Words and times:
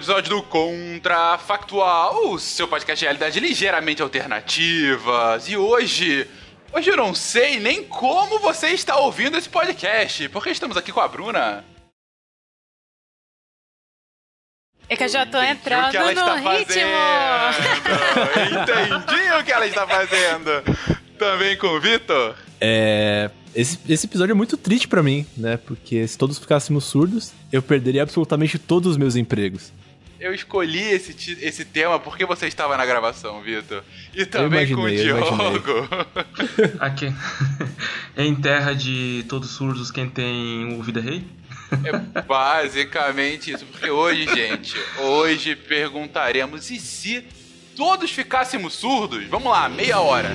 episódio 0.00 0.30
do 0.30 0.42
Contrafactual, 0.42 2.32
o 2.32 2.38
seu 2.38 2.66
podcast 2.66 2.98
de 2.98 3.04
realidade 3.04 3.38
ligeiramente 3.38 4.00
alternativas. 4.00 5.46
E 5.46 5.58
hoje, 5.58 6.26
hoje 6.72 6.90
eu 6.90 6.96
não 6.96 7.14
sei 7.14 7.60
nem 7.60 7.84
como 7.84 8.38
você 8.38 8.68
está 8.68 8.96
ouvindo 8.96 9.36
esse 9.36 9.50
podcast, 9.50 10.26
porque 10.30 10.48
estamos 10.48 10.78
aqui 10.78 10.90
com 10.90 11.00
a 11.00 11.06
Bruna. 11.06 11.62
É 14.88 14.96
que 14.96 15.04
eu 15.04 15.08
já 15.08 15.26
tô 15.26 15.38
entrando 15.38 15.92
no 15.92 16.34
ritmo. 16.36 16.80
Entendi 18.56 19.32
o 19.38 19.44
que 19.44 19.52
ela 19.52 19.66
está 19.66 19.86
fazendo. 19.86 20.62
Também 21.18 21.58
com 21.58 21.66
o 21.66 21.78
Vitor. 21.80 22.34
É, 22.58 23.30
esse, 23.54 23.78
esse 23.86 24.06
episódio 24.06 24.32
é 24.32 24.34
muito 24.34 24.56
triste 24.56 24.88
para 24.88 25.02
mim, 25.02 25.26
né? 25.36 25.58
Porque 25.58 26.08
se 26.08 26.16
todos 26.16 26.38
ficássemos 26.38 26.84
surdos, 26.84 27.32
eu 27.52 27.60
perderia 27.60 28.02
absolutamente 28.02 28.58
todos 28.58 28.92
os 28.92 28.96
meus 28.96 29.14
empregos. 29.14 29.70
Eu 30.20 30.34
escolhi 30.34 30.82
esse, 30.82 31.38
esse 31.40 31.64
tema 31.64 31.98
porque 31.98 32.26
você 32.26 32.46
estava 32.46 32.76
na 32.76 32.84
gravação, 32.84 33.40
Vitor. 33.40 33.82
E 34.14 34.26
também 34.26 34.70
imaginei, 34.70 34.74
com 34.76 34.82
o 34.82 35.20
Diogo. 35.20 35.88
Aqui. 36.78 37.10
em 38.18 38.34
terra 38.34 38.74
de 38.74 39.24
todos 39.30 39.50
surdos, 39.52 39.90
quem 39.90 40.10
tem 40.10 40.78
o 40.78 40.82
Vida 40.82 41.00
Rei? 41.00 41.24
É 41.82 42.20
basicamente 42.20 43.50
isso. 43.50 43.64
Porque 43.64 43.88
hoje, 43.88 44.26
gente, 44.26 44.76
hoje 44.98 45.56
perguntaremos: 45.56 46.70
e 46.70 46.78
se 46.78 47.24
todos 47.74 48.10
ficássemos 48.10 48.74
surdos? 48.74 49.24
Vamos 49.24 49.50
lá, 49.50 49.70
meia 49.70 50.00
hora. 50.00 50.34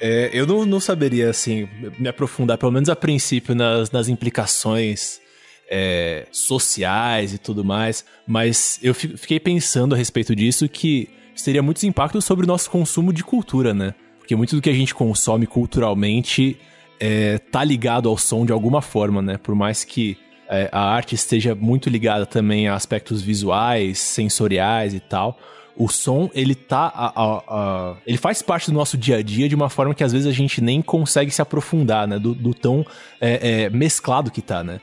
É, 0.00 0.30
eu 0.32 0.46
não, 0.46 0.64
não 0.64 0.80
saberia, 0.80 1.30
assim, 1.30 1.68
me 1.98 2.08
aprofundar, 2.08 2.58
pelo 2.58 2.72
menos 2.72 2.88
a 2.88 2.96
princípio, 2.96 3.54
nas, 3.54 3.90
nas 3.90 4.08
implicações 4.08 5.20
é, 5.70 6.26
sociais 6.30 7.34
e 7.34 7.38
tudo 7.38 7.64
mais, 7.64 8.04
mas 8.26 8.78
eu 8.82 8.94
fiquei 8.94 9.38
pensando 9.38 9.94
a 9.94 9.98
respeito 9.98 10.34
disso 10.34 10.68
que 10.68 11.08
teria 11.44 11.62
muitos 11.62 11.84
impactos 11.84 12.24
sobre 12.24 12.44
o 12.44 12.48
nosso 12.48 12.70
consumo 12.70 13.12
de 13.12 13.22
cultura, 13.22 13.72
né? 13.72 13.94
Porque 14.18 14.34
muito 14.34 14.56
do 14.56 14.62
que 14.62 14.70
a 14.70 14.74
gente 14.74 14.94
consome 14.94 15.46
culturalmente 15.46 16.58
é, 16.98 17.38
tá 17.38 17.62
ligado 17.62 18.08
ao 18.08 18.18
som 18.18 18.44
de 18.44 18.52
alguma 18.52 18.82
forma, 18.82 19.22
né? 19.22 19.36
Por 19.38 19.54
mais 19.54 19.84
que 19.84 20.16
é, 20.50 20.68
a 20.72 20.80
arte 20.80 21.14
esteja 21.14 21.54
muito 21.54 21.88
ligada 21.88 22.26
também 22.26 22.66
a 22.66 22.74
aspectos 22.74 23.22
visuais, 23.22 23.98
sensoriais 23.98 24.94
e 24.94 25.00
tal 25.00 25.38
o 25.78 25.88
som, 25.88 26.28
ele 26.34 26.56
tá. 26.56 26.92
A, 26.92 27.06
a, 27.06 27.42
a, 27.48 27.96
ele 28.04 28.18
faz 28.18 28.42
parte 28.42 28.70
do 28.70 28.74
nosso 28.74 28.98
dia 28.98 29.18
a 29.18 29.22
dia 29.22 29.48
de 29.48 29.54
uma 29.54 29.70
forma 29.70 29.94
que 29.94 30.02
às 30.02 30.12
vezes 30.12 30.26
a 30.26 30.32
gente 30.32 30.60
nem 30.60 30.82
consegue 30.82 31.30
se 31.30 31.40
aprofundar, 31.40 32.06
né? 32.08 32.18
Do, 32.18 32.34
do 32.34 32.52
tão 32.52 32.84
é, 33.20 33.64
é, 33.64 33.70
mesclado 33.70 34.30
que 34.30 34.42
tá, 34.42 34.64
né? 34.64 34.80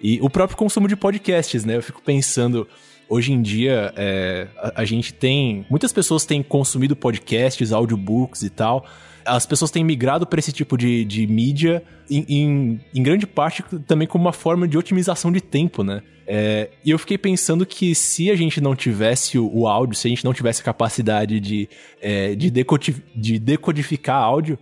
E 0.00 0.18
o 0.22 0.30
próprio 0.30 0.56
consumo 0.56 0.88
de 0.88 0.96
podcasts, 0.96 1.64
né? 1.64 1.76
Eu 1.76 1.82
fico 1.82 2.00
pensando. 2.02 2.66
Hoje 3.06 3.32
em 3.32 3.42
dia, 3.42 3.92
é, 3.96 4.46
a, 4.56 4.82
a 4.82 4.84
gente 4.84 5.12
tem. 5.12 5.66
Muitas 5.68 5.92
pessoas 5.92 6.24
têm 6.24 6.42
consumido 6.42 6.96
podcasts, 6.96 7.72
audiobooks 7.72 8.42
e 8.42 8.50
tal 8.50 8.86
as 9.24 9.46
pessoas 9.46 9.70
têm 9.70 9.84
migrado 9.84 10.26
para 10.26 10.38
esse 10.38 10.52
tipo 10.52 10.76
de, 10.76 11.04
de 11.04 11.26
mídia, 11.26 11.82
em, 12.10 12.24
em, 12.28 12.80
em, 12.94 13.02
grande 13.02 13.26
parte 13.26 13.62
também 13.86 14.06
como 14.06 14.24
uma 14.24 14.32
forma 14.32 14.66
de 14.66 14.76
otimização 14.76 15.30
de 15.30 15.40
tempo, 15.40 15.82
né? 15.84 16.02
É, 16.26 16.70
e 16.84 16.90
eu 16.90 16.98
fiquei 16.98 17.18
pensando 17.18 17.66
que 17.66 17.94
se 17.94 18.30
a 18.30 18.36
gente 18.36 18.60
não 18.60 18.76
tivesse 18.76 19.38
o, 19.38 19.50
o 19.52 19.66
áudio, 19.66 19.96
se 19.96 20.06
a 20.06 20.10
gente 20.10 20.24
não 20.24 20.32
tivesse 20.32 20.60
a 20.60 20.64
capacidade 20.64 21.40
de, 21.40 21.68
é, 22.00 22.34
de, 22.34 22.50
decodificar, 22.50 23.10
de 23.16 23.38
decodificar 23.38 24.22
áudio, 24.22 24.58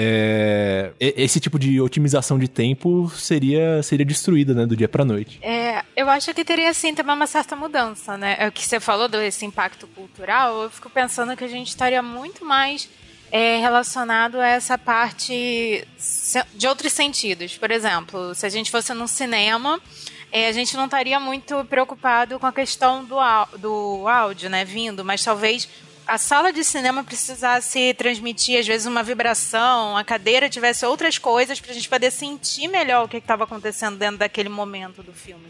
é, 0.00 0.92
esse 1.00 1.40
tipo 1.40 1.58
de 1.58 1.80
otimização 1.80 2.38
de 2.38 2.46
tempo 2.46 3.10
seria, 3.10 3.82
seria 3.82 4.06
destruída, 4.06 4.54
né, 4.54 4.64
do 4.64 4.76
dia 4.76 4.88
para 4.88 5.04
noite. 5.04 5.40
É, 5.42 5.82
eu 5.96 6.08
acho 6.08 6.32
que 6.32 6.44
teria 6.44 6.72
sim 6.72 6.94
também 6.94 7.16
uma 7.16 7.26
certa 7.26 7.56
mudança, 7.56 8.16
né? 8.16 8.36
É 8.38 8.46
o 8.46 8.52
que 8.52 8.64
você 8.64 8.78
falou 8.78 9.08
desse 9.08 9.44
impacto 9.44 9.88
cultural, 9.88 10.62
eu 10.62 10.70
fico 10.70 10.88
pensando 10.88 11.36
que 11.36 11.42
a 11.42 11.48
gente 11.48 11.66
estaria 11.66 12.00
muito 12.00 12.44
mais 12.44 12.88
é 13.30 13.58
relacionado 13.58 14.40
a 14.40 14.46
essa 14.46 14.78
parte 14.78 15.86
de 16.54 16.66
outros 16.66 16.92
sentidos. 16.92 17.56
Por 17.56 17.70
exemplo, 17.70 18.34
se 18.34 18.46
a 18.46 18.48
gente 18.48 18.70
fosse 18.70 18.92
num 18.94 19.06
cinema, 19.06 19.80
é, 20.32 20.48
a 20.48 20.52
gente 20.52 20.76
não 20.76 20.86
estaria 20.86 21.20
muito 21.20 21.64
preocupado 21.66 22.38
com 22.38 22.46
a 22.46 22.52
questão 22.52 23.04
do, 23.04 23.16
do 23.58 24.08
áudio, 24.08 24.48
né, 24.48 24.64
vindo, 24.64 25.04
mas 25.04 25.22
talvez 25.22 25.68
a 26.06 26.16
sala 26.16 26.52
de 26.52 26.64
cinema 26.64 27.04
precisasse 27.04 27.92
transmitir, 27.94 28.58
às 28.58 28.66
vezes, 28.66 28.86
uma 28.86 29.02
vibração, 29.02 29.94
a 29.94 30.02
cadeira 30.02 30.48
tivesse 30.48 30.86
outras 30.86 31.18
coisas 31.18 31.60
para 31.60 31.70
a 31.70 31.74
gente 31.74 31.88
poder 31.88 32.10
sentir 32.10 32.66
melhor 32.66 33.04
o 33.04 33.08
que 33.08 33.18
estava 33.18 33.44
acontecendo 33.44 33.98
dentro 33.98 34.16
daquele 34.16 34.48
momento 34.48 35.02
do 35.02 35.12
filme. 35.12 35.46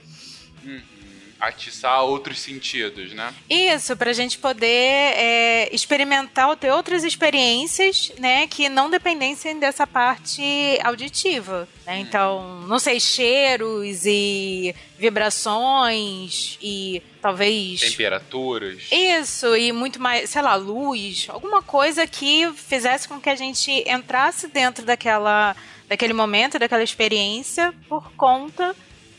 Hum 0.65 0.98
atiçar 1.41 2.03
outros 2.03 2.41
sentidos, 2.41 3.13
né? 3.13 3.33
Isso, 3.49 3.97
para 3.97 4.11
a 4.11 4.15
gente 4.15 4.39
poder 4.39 4.67
é, 4.67 5.69
experimentar 5.73 6.49
ou 6.49 6.57
ter 6.57 6.73
outras 6.73 7.05
experiências, 7.05 8.13
né, 8.19 8.47
que 8.47 8.69
não 8.69 8.91
dependessem 8.91 9.59
dessa 9.59 9.87
parte 9.87 10.43
auditiva. 10.83 11.69
Né? 11.87 11.97
Hum. 11.97 12.01
Então, 12.01 12.61
não 12.63 12.79
sei, 12.79 12.99
cheiros 12.99 14.05
e 14.05 14.75
vibrações 14.99 16.59
e 16.61 17.03
talvez 17.23 17.81
temperaturas. 17.81 18.89
Isso 18.91 19.57
e 19.57 19.71
muito 19.71 20.01
mais, 20.01 20.31
sei 20.31 20.43
lá, 20.43 20.57
luz, 20.57 21.27
alguma 21.29 21.63
coisa 21.63 22.07
que 22.07 22.53
fizesse 22.55 23.07
com 23.07 23.21
que 23.21 23.31
a 23.31 23.37
gente 23.37 23.71
entrasse 23.89 24.49
dentro 24.49 24.85
daquela 24.85 25.55
daquele 25.89 26.13
momento, 26.13 26.59
daquela 26.59 26.83
experiência 26.83 27.73
por 27.89 28.13
conta 28.13 28.77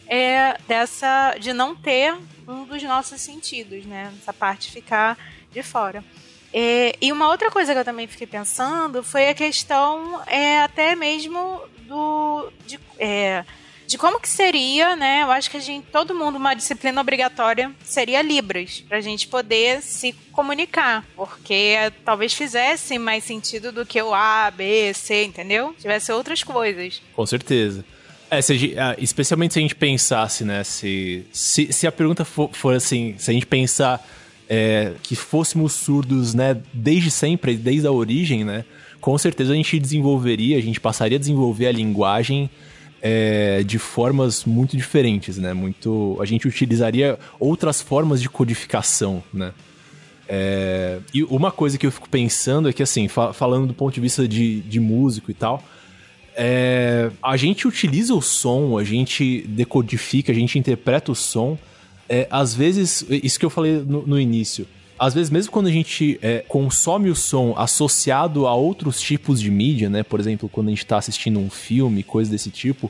é 0.10 0.58
dessa 0.68 1.36
de 1.40 1.54
não 1.54 1.76
ter 1.76 2.16
um 2.48 2.66
dos 2.66 2.82
nossos 2.84 3.22
sentidos, 3.22 3.86
né? 3.86 4.12
Essa 4.22 4.34
parte 4.34 4.72
ficar 4.72 5.18
de 5.52 5.62
fora. 5.62 6.04
É, 6.52 6.96
e 7.00 7.12
uma 7.12 7.30
outra 7.30 7.52
coisa 7.52 7.74
que 7.74 7.80
eu 7.80 7.86
também 7.86 8.08
fiquei 8.08 8.26
pensando 8.26 9.04
foi 9.04 9.30
a 9.30 9.36
questão 9.36 10.20
é, 10.26 10.62
até 10.62 10.96
mesmo 10.96 11.62
do 11.88 12.52
de, 12.66 12.80
é, 12.98 13.46
de 13.86 14.00
como 14.00 14.20
que 14.20 14.28
seria, 14.28 14.96
né? 14.96 15.22
Eu 15.22 15.32
acho 15.32 15.50
que 15.50 15.58
a 15.58 15.60
gente, 15.60 15.86
todo 15.92 16.16
mundo, 16.16 16.38
uma 16.38 16.56
disciplina 16.56 17.00
obrigatória 17.00 17.72
seria 17.84 18.24
Libras, 18.24 18.84
para 18.88 18.98
a 18.98 19.02
gente 19.02 19.28
poder 19.28 19.84
se 19.84 20.14
comunicar, 20.32 21.06
porque 21.16 21.76
talvez 22.04 22.34
fizesse 22.34 22.98
mais 22.98 23.24
sentido 23.24 23.72
do 23.72 23.86
que 23.86 24.02
o 24.02 24.14
A, 24.14 24.50
B, 24.50 24.92
C, 24.96 25.26
entendeu? 25.26 25.76
Tivesse 25.80 26.12
outras 26.12 26.44
coisas. 26.44 27.00
Com 27.16 27.26
certeza. 27.28 27.86
É, 28.32 28.42
se 28.42 28.78
a, 28.78 28.96
especialmente 29.00 29.54
se 29.54 29.60
a 29.60 29.62
gente 29.62 29.76
pensasse, 29.76 30.44
né? 30.44 30.64
Se, 30.64 31.26
se, 31.32 31.74
se 31.74 31.88
a 31.88 31.92
pergunta 31.92 32.24
for, 32.24 32.50
for, 32.54 32.76
assim, 32.76 33.16
se 33.18 33.32
a 33.32 33.34
gente 33.34 33.46
pensar 33.46 34.06
é, 34.48 34.94
que 35.02 35.16
fôssemos 35.16 35.74
surdos, 35.74 36.34
né, 36.34 36.58
desde 36.74 37.12
sempre, 37.12 37.56
desde 37.56 37.88
a 37.88 37.92
origem, 37.92 38.44
né? 38.44 38.66
Com 39.02 39.18
certeza 39.18 39.54
a 39.54 39.56
gente 39.56 39.80
desenvolveria, 39.80 40.58
a 40.58 40.62
gente 40.62 40.80
passaria 40.80 41.18
a 41.18 41.20
desenvolver 41.20 41.68
a 41.68 41.72
linguagem 41.72 42.50
é, 43.02 43.64
de 43.64 43.80
formas 43.80 44.44
muito 44.44 44.76
diferentes, 44.76 45.38
né? 45.38 45.54
Muito, 45.54 46.18
a 46.22 46.26
gente 46.26 46.48
utilizaria 46.48 47.18
outras 47.40 47.82
formas 47.82 48.22
de 48.22 48.30
codificação, 48.30 49.24
né? 49.34 49.54
É, 50.28 51.00
e 51.12 51.24
uma 51.24 51.52
coisa 51.52 51.76
que 51.78 51.88
eu 51.88 51.92
fico 51.92 52.08
pensando 52.08 52.70
é 52.70 52.74
que, 52.74 52.84
assim, 52.84 53.08
fa 53.08 53.34
falando 53.34 53.66
do 53.66 53.74
ponto 53.74 53.94
de 53.94 54.00
vista 54.00 54.28
de, 54.28 54.62
de 54.62 54.80
músico 54.80 55.32
e 55.32 55.34
tal, 55.34 55.64
é, 56.42 57.12
a 57.22 57.36
gente 57.36 57.68
utiliza 57.68 58.14
o 58.14 58.22
som, 58.22 58.78
a 58.78 58.84
gente 58.86 59.42
decodifica, 59.42 60.32
a 60.32 60.36
gente 60.36 60.58
interpreta 60.58 61.12
o 61.12 61.16
som. 61.16 61.58
É, 62.08 62.30
às 62.32 62.56
vezes, 62.56 63.06
isso 63.10 63.38
que 63.38 63.46
eu 63.46 63.50
falei 63.50 63.84
no, 63.86 64.08
no 64.08 64.18
início, 64.18 64.66
às 64.98 65.14
vezes, 65.14 65.30
mesmo 65.30 65.52
quando 65.52 65.68
a 65.68 65.72
gente 65.72 66.18
é, 66.22 66.40
consome 66.48 67.10
o 67.10 67.16
som 67.16 67.54
associado 67.58 68.48
a 68.48 68.56
outros 68.56 69.02
tipos 69.02 69.42
de 69.42 69.52
mídia, 69.52 69.90
né? 69.90 70.02
Por 70.02 70.18
exemplo, 70.18 70.48
quando 70.48 70.68
a 70.68 70.70
gente 70.70 70.86
está 70.86 70.98
assistindo 70.98 71.40
um 71.40 71.50
filme, 71.50 72.04
coisa 72.04 72.32
desse 72.32 72.50
tipo, 72.50 72.90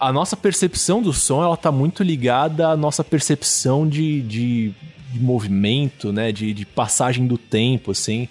a 0.00 0.10
nossa 0.10 0.34
percepção 0.34 1.02
do 1.02 1.12
som 1.12 1.42
ela 1.42 1.58
tá 1.58 1.70
muito 1.70 2.02
ligada 2.02 2.68
à 2.68 2.76
nossa 2.76 3.04
percepção 3.04 3.86
de, 3.86 4.22
de, 4.22 4.72
de 5.12 5.20
movimento, 5.20 6.10
né? 6.10 6.32
De, 6.32 6.54
de 6.54 6.64
passagem 6.64 7.26
do 7.26 7.36
tempo, 7.36 7.90
assim. 7.90 8.28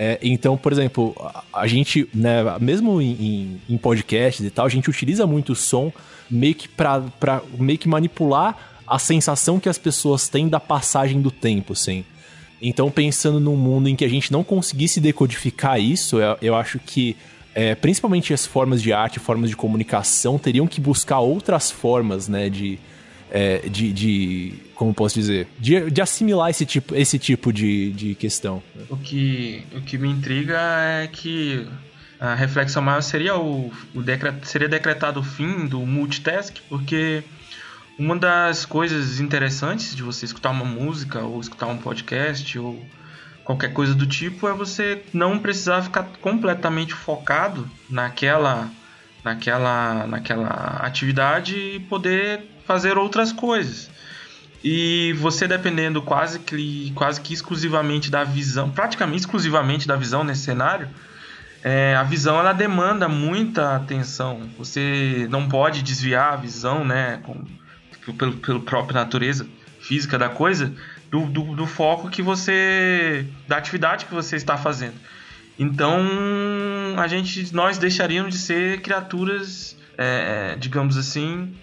É, 0.00 0.16
então, 0.22 0.56
por 0.56 0.70
exemplo, 0.70 1.12
a, 1.18 1.42
a 1.62 1.66
gente, 1.66 2.08
né, 2.14 2.44
mesmo 2.60 3.02
em, 3.02 3.60
em, 3.68 3.76
podcasts 3.76 4.46
e 4.46 4.48
tal, 4.48 4.64
a 4.64 4.68
gente 4.68 4.88
utiliza 4.88 5.26
muito 5.26 5.50
o 5.50 5.56
som 5.56 5.92
meio 6.30 6.54
que 6.54 6.68
pra, 6.68 7.00
pra 7.18 7.42
meio 7.58 7.76
que 7.76 7.88
manipular 7.88 8.56
a 8.86 8.96
sensação 8.96 9.58
que 9.58 9.68
as 9.68 9.76
pessoas 9.76 10.28
têm 10.28 10.48
da 10.48 10.60
passagem 10.60 11.20
do 11.20 11.32
tempo, 11.32 11.72
assim. 11.72 12.04
Então, 12.62 12.92
pensando 12.92 13.40
num 13.40 13.56
mundo 13.56 13.88
em 13.88 13.96
que 13.96 14.04
a 14.04 14.08
gente 14.08 14.30
não 14.30 14.44
conseguisse 14.44 15.00
decodificar 15.00 15.80
isso, 15.80 16.20
eu, 16.20 16.38
eu 16.40 16.54
acho 16.54 16.78
que 16.78 17.16
é, 17.52 17.74
principalmente 17.74 18.32
as 18.32 18.46
formas 18.46 18.80
de 18.80 18.92
arte, 18.92 19.18
formas 19.18 19.50
de 19.50 19.56
comunicação, 19.56 20.38
teriam 20.38 20.68
que 20.68 20.80
buscar 20.80 21.18
outras 21.18 21.72
formas, 21.72 22.28
né, 22.28 22.48
de, 22.48 22.78
é, 23.30 23.68
de, 23.68 23.92
de, 23.92 24.54
como 24.74 24.94
posso 24.94 25.14
dizer, 25.16 25.46
de, 25.58 25.90
de, 25.90 26.00
assimilar 26.00 26.50
esse 26.50 26.64
tipo, 26.64 26.94
esse 26.94 27.18
tipo 27.18 27.52
de, 27.52 27.92
de 27.92 28.14
questão. 28.14 28.62
O 28.88 28.96
que, 28.96 29.64
o 29.74 29.80
que 29.80 29.98
me 29.98 30.08
intriga 30.08 30.58
é 30.58 31.06
que 31.06 31.66
a 32.18 32.34
reflexão 32.34 32.82
maior 32.82 33.02
seria 33.02 33.36
o, 33.36 33.72
o 33.94 34.02
decret, 34.02 34.46
seria 34.46 34.68
decretado 34.68 35.20
o 35.20 35.22
fim 35.22 35.66
do 35.66 35.80
multitask, 35.80 36.56
porque 36.68 37.22
uma 37.98 38.16
das 38.16 38.64
coisas 38.64 39.20
interessantes 39.20 39.94
de 39.94 40.02
você 40.02 40.24
escutar 40.24 40.50
uma 40.50 40.64
música 40.64 41.20
ou 41.20 41.40
escutar 41.40 41.66
um 41.66 41.78
podcast 41.78 42.58
ou 42.58 42.84
qualquer 43.44 43.72
coisa 43.72 43.94
do 43.94 44.06
tipo 44.06 44.48
é 44.48 44.52
você 44.52 45.02
não 45.12 45.38
precisar 45.38 45.82
ficar 45.82 46.04
completamente 46.20 46.94
focado 46.94 47.68
naquela 47.88 48.70
naquela 49.24 50.06
naquela 50.06 50.48
atividade 50.82 51.56
e 51.56 51.80
poder 51.80 52.46
fazer 52.68 52.98
outras 52.98 53.32
coisas. 53.32 53.90
E 54.62 55.14
você 55.14 55.48
dependendo 55.48 56.02
quase 56.02 56.38
que, 56.38 56.92
quase 56.94 57.18
que 57.18 57.32
exclusivamente 57.32 58.10
da 58.10 58.24
visão, 58.24 58.70
praticamente 58.70 59.20
exclusivamente 59.20 59.88
da 59.88 59.96
visão 59.96 60.22
nesse 60.22 60.42
cenário, 60.42 60.86
é, 61.64 61.96
a 61.96 62.02
visão 62.02 62.38
ela 62.38 62.52
demanda 62.52 63.08
muita 63.08 63.74
atenção. 63.74 64.50
Você 64.58 65.26
não 65.30 65.48
pode 65.48 65.82
desviar 65.82 66.34
a 66.34 66.36
visão, 66.36 66.84
né, 66.84 67.20
com, 67.22 67.42
pelo, 68.12 68.34
pelo 68.34 68.60
própria 68.60 69.00
natureza 69.00 69.46
física 69.80 70.18
da 70.18 70.28
coisa, 70.28 70.74
do, 71.10 71.24
do, 71.24 71.56
do, 71.56 71.66
foco 71.66 72.10
que 72.10 72.20
você, 72.20 73.26
da 73.46 73.56
atividade 73.56 74.04
que 74.04 74.12
você 74.12 74.36
está 74.36 74.58
fazendo. 74.58 74.96
Então, 75.58 75.98
a 76.98 77.08
gente, 77.08 77.54
nós 77.54 77.78
deixaríamos 77.78 78.34
de 78.34 78.40
ser 78.40 78.82
criaturas, 78.82 79.74
é, 79.96 80.54
digamos 80.58 80.98
assim, 80.98 81.56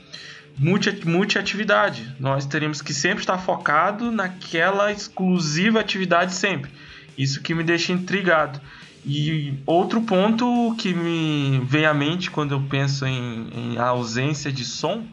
multi, 0.57 1.07
multi-atividade. 1.07 2.15
Nós 2.19 2.45
teríamos 2.45 2.81
que 2.81 2.93
sempre 2.93 3.21
estar 3.21 3.37
focado 3.37 4.11
naquela 4.11 4.91
exclusiva 4.91 5.79
atividade 5.79 6.33
sempre. 6.33 6.71
Isso 7.17 7.41
que 7.41 7.53
me 7.53 7.63
deixa 7.63 7.91
intrigado. 7.91 8.59
E 9.05 9.53
outro 9.65 10.01
ponto 10.01 10.75
que 10.77 10.93
me 10.93 11.59
vem 11.65 11.85
à 11.85 11.93
mente 11.93 12.31
quando 12.31 12.53
eu 12.53 12.61
penso 12.61 13.05
em, 13.05 13.49
em 13.53 13.77
ausência 13.77 14.51
de 14.51 14.65
som, 14.65 15.05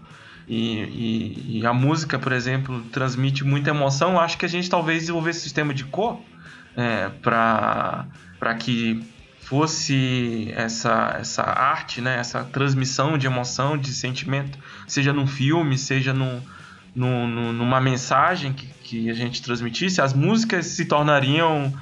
e, 0.49 0.57
e, 0.57 1.59
e, 1.59 1.67
a 1.67 1.73
música, 1.73 2.19
por 2.19 2.33
exemplo, 2.33 2.83
transmite 2.93 3.45
muita 3.45 3.71
emoção, 3.71 4.19
acho 4.19 4.37
que 4.37 4.45
a 4.45 4.49
gente 4.49 4.69
talvez 4.69 5.01
desenvolvesse 5.01 5.41
sistema 5.41 5.73
de 5.73 5.85
cor 5.85 6.21
é, 6.77 7.11
para 7.23 8.55
que 8.59 9.03
fosse 9.43 10.53
essa, 10.55 11.17
essa 11.21 11.43
arte, 11.43 12.01
né, 12.01 12.17
essa 12.19 12.45
transmissão 12.45 13.19
de 13.19 13.27
emoção, 13.27 13.77
de 13.77 13.93
sentimento, 13.93 14.57
seja 14.87 15.13
num 15.13 15.27
filme, 15.27 15.77
seja 15.77 16.15
num, 16.15 16.41
num, 16.95 17.53
numa 17.53 17.81
mensagem 17.81 18.53
que, 18.53 18.67
que 18.83 19.11
a 19.11 19.15
gente 19.15 19.43
transmitisse, 19.43 20.01
as 20.01 20.15
músicas 20.15 20.67
se 20.67 20.85
tornariam 20.85 21.73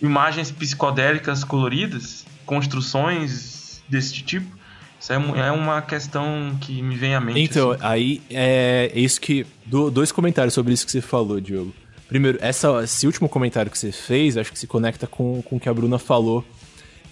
imagens 0.00 0.50
psicodélicas 0.50 1.42
coloridas, 1.42 2.26
construções 2.44 3.82
desse 3.88 4.22
tipo. 4.22 4.58
Isso 5.00 5.12
é, 5.12 5.16
é 5.16 5.50
uma 5.50 5.80
questão 5.80 6.56
que 6.60 6.82
me 6.82 6.94
vem 6.94 7.14
à 7.14 7.20
mente. 7.20 7.40
Então, 7.40 7.72
assim. 7.72 7.80
aí 7.82 8.22
é 8.30 8.92
isso 8.94 9.20
que. 9.20 9.46
dois 9.64 10.12
comentários 10.12 10.54
sobre 10.54 10.72
isso 10.72 10.84
que 10.84 10.92
você 10.92 11.00
falou, 11.00 11.40
Diogo. 11.40 11.72
Primeiro, 12.08 12.38
essa, 12.40 12.82
esse 12.82 13.06
último 13.06 13.28
comentário 13.28 13.70
que 13.70 13.78
você 13.78 13.92
fez, 13.92 14.36
acho 14.36 14.52
que 14.52 14.58
se 14.58 14.66
conecta 14.66 15.06
com, 15.06 15.40
com 15.42 15.56
o 15.56 15.60
que 15.60 15.68
a 15.68 15.74
Bruna 15.74 15.98
falou 15.98 16.44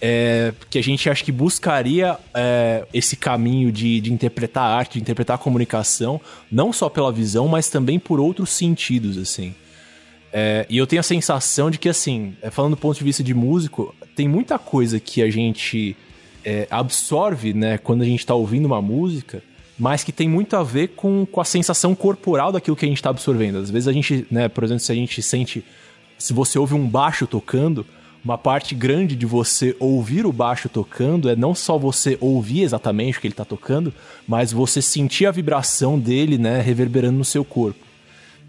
é, 0.00 0.52
que 0.68 0.78
a 0.78 0.82
gente 0.82 1.08
acha 1.08 1.24
que 1.24 1.32
buscaria 1.32 2.18
é, 2.34 2.86
esse 2.92 3.16
caminho 3.16 3.72
de, 3.72 4.00
de 4.00 4.12
interpretar 4.12 4.64
a 4.64 4.76
arte, 4.76 4.94
de 4.94 5.00
interpretar 5.00 5.36
a 5.36 5.38
comunicação, 5.38 6.20
não 6.50 6.72
só 6.72 6.88
pela 6.88 7.10
visão, 7.10 7.48
mas 7.48 7.68
também 7.68 7.98
por 7.98 8.20
outros 8.20 8.50
sentidos, 8.50 9.16
assim. 9.16 9.54
É, 10.32 10.66
e 10.68 10.76
eu 10.76 10.86
tenho 10.86 11.00
a 11.00 11.02
sensação 11.02 11.70
de 11.70 11.78
que, 11.78 11.88
assim, 11.88 12.36
é, 12.42 12.50
falando 12.50 12.72
do 12.72 12.76
ponto 12.76 12.98
de 12.98 13.04
vista 13.04 13.22
de 13.22 13.32
músico, 13.32 13.94
tem 14.14 14.28
muita 14.28 14.58
coisa 14.58 15.00
que 15.00 15.22
a 15.22 15.30
gente 15.30 15.96
é, 16.44 16.66
absorve, 16.70 17.54
né, 17.54 17.78
quando 17.78 18.02
a 18.02 18.04
gente 18.04 18.20
está 18.20 18.34
ouvindo 18.34 18.66
uma 18.66 18.82
música, 18.82 19.42
mas 19.78 20.04
que 20.04 20.12
tem 20.12 20.28
muito 20.28 20.56
a 20.56 20.62
ver 20.62 20.88
com, 20.88 21.26
com 21.26 21.40
a 21.40 21.44
sensação 21.44 21.94
corporal 21.94 22.52
daquilo 22.52 22.76
que 22.76 22.84
a 22.84 22.88
gente 22.88 22.98
está 22.98 23.10
absorvendo. 23.10 23.58
Às 23.58 23.70
vezes 23.70 23.88
a 23.88 23.92
gente, 23.92 24.26
né, 24.30 24.48
por 24.48 24.64
exemplo, 24.64 24.80
se 24.80 24.92
a 24.92 24.94
gente 24.94 25.22
sente. 25.22 25.64
Se 26.18 26.32
você 26.32 26.58
ouve 26.58 26.72
um 26.72 26.88
baixo 26.88 27.26
tocando, 27.26 27.84
uma 28.26 28.36
parte 28.36 28.74
grande 28.74 29.14
de 29.14 29.24
você 29.24 29.76
ouvir 29.78 30.26
o 30.26 30.32
baixo 30.32 30.68
tocando 30.68 31.28
é 31.28 31.36
não 31.36 31.54
só 31.54 31.78
você 31.78 32.18
ouvir 32.20 32.62
exatamente 32.62 33.18
o 33.18 33.20
que 33.20 33.28
ele 33.28 33.32
está 33.32 33.44
tocando, 33.44 33.94
mas 34.26 34.50
você 34.50 34.82
sentir 34.82 35.26
a 35.26 35.30
vibração 35.30 35.96
dele, 35.96 36.36
né, 36.36 36.60
reverberando 36.60 37.16
no 37.16 37.24
seu 37.24 37.44
corpo. 37.44 37.86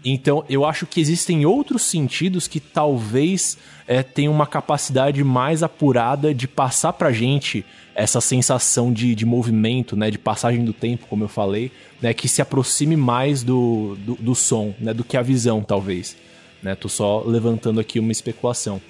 Então, 0.04 0.44
eu 0.48 0.64
acho 0.64 0.84
que 0.84 1.00
existem 1.00 1.46
outros 1.46 1.82
sentidos 1.82 2.48
que 2.48 2.58
talvez 2.58 3.56
é, 3.86 4.02
tenham 4.02 4.32
uma 4.32 4.48
capacidade 4.48 5.22
mais 5.22 5.62
apurada 5.62 6.34
de 6.34 6.48
passar 6.48 6.92
pra 6.94 7.12
gente 7.12 7.64
essa 7.94 8.20
sensação 8.20 8.92
de, 8.92 9.14
de 9.14 9.24
movimento, 9.24 9.94
né, 9.94 10.10
de 10.10 10.18
passagem 10.18 10.64
do 10.64 10.72
tempo, 10.72 11.06
como 11.06 11.22
eu 11.22 11.28
falei, 11.28 11.70
né, 12.02 12.12
que 12.12 12.26
se 12.26 12.42
aproxime 12.42 12.96
mais 12.96 13.44
do, 13.44 13.96
do, 14.00 14.16
do 14.16 14.34
som, 14.34 14.74
né, 14.80 14.92
do 14.92 15.04
que 15.04 15.16
a 15.16 15.22
visão, 15.22 15.62
talvez. 15.62 16.16
Né, 16.60 16.74
tô 16.74 16.88
só 16.88 17.22
levantando 17.24 17.78
aqui 17.78 18.00
uma 18.00 18.10
especulação. 18.10 18.82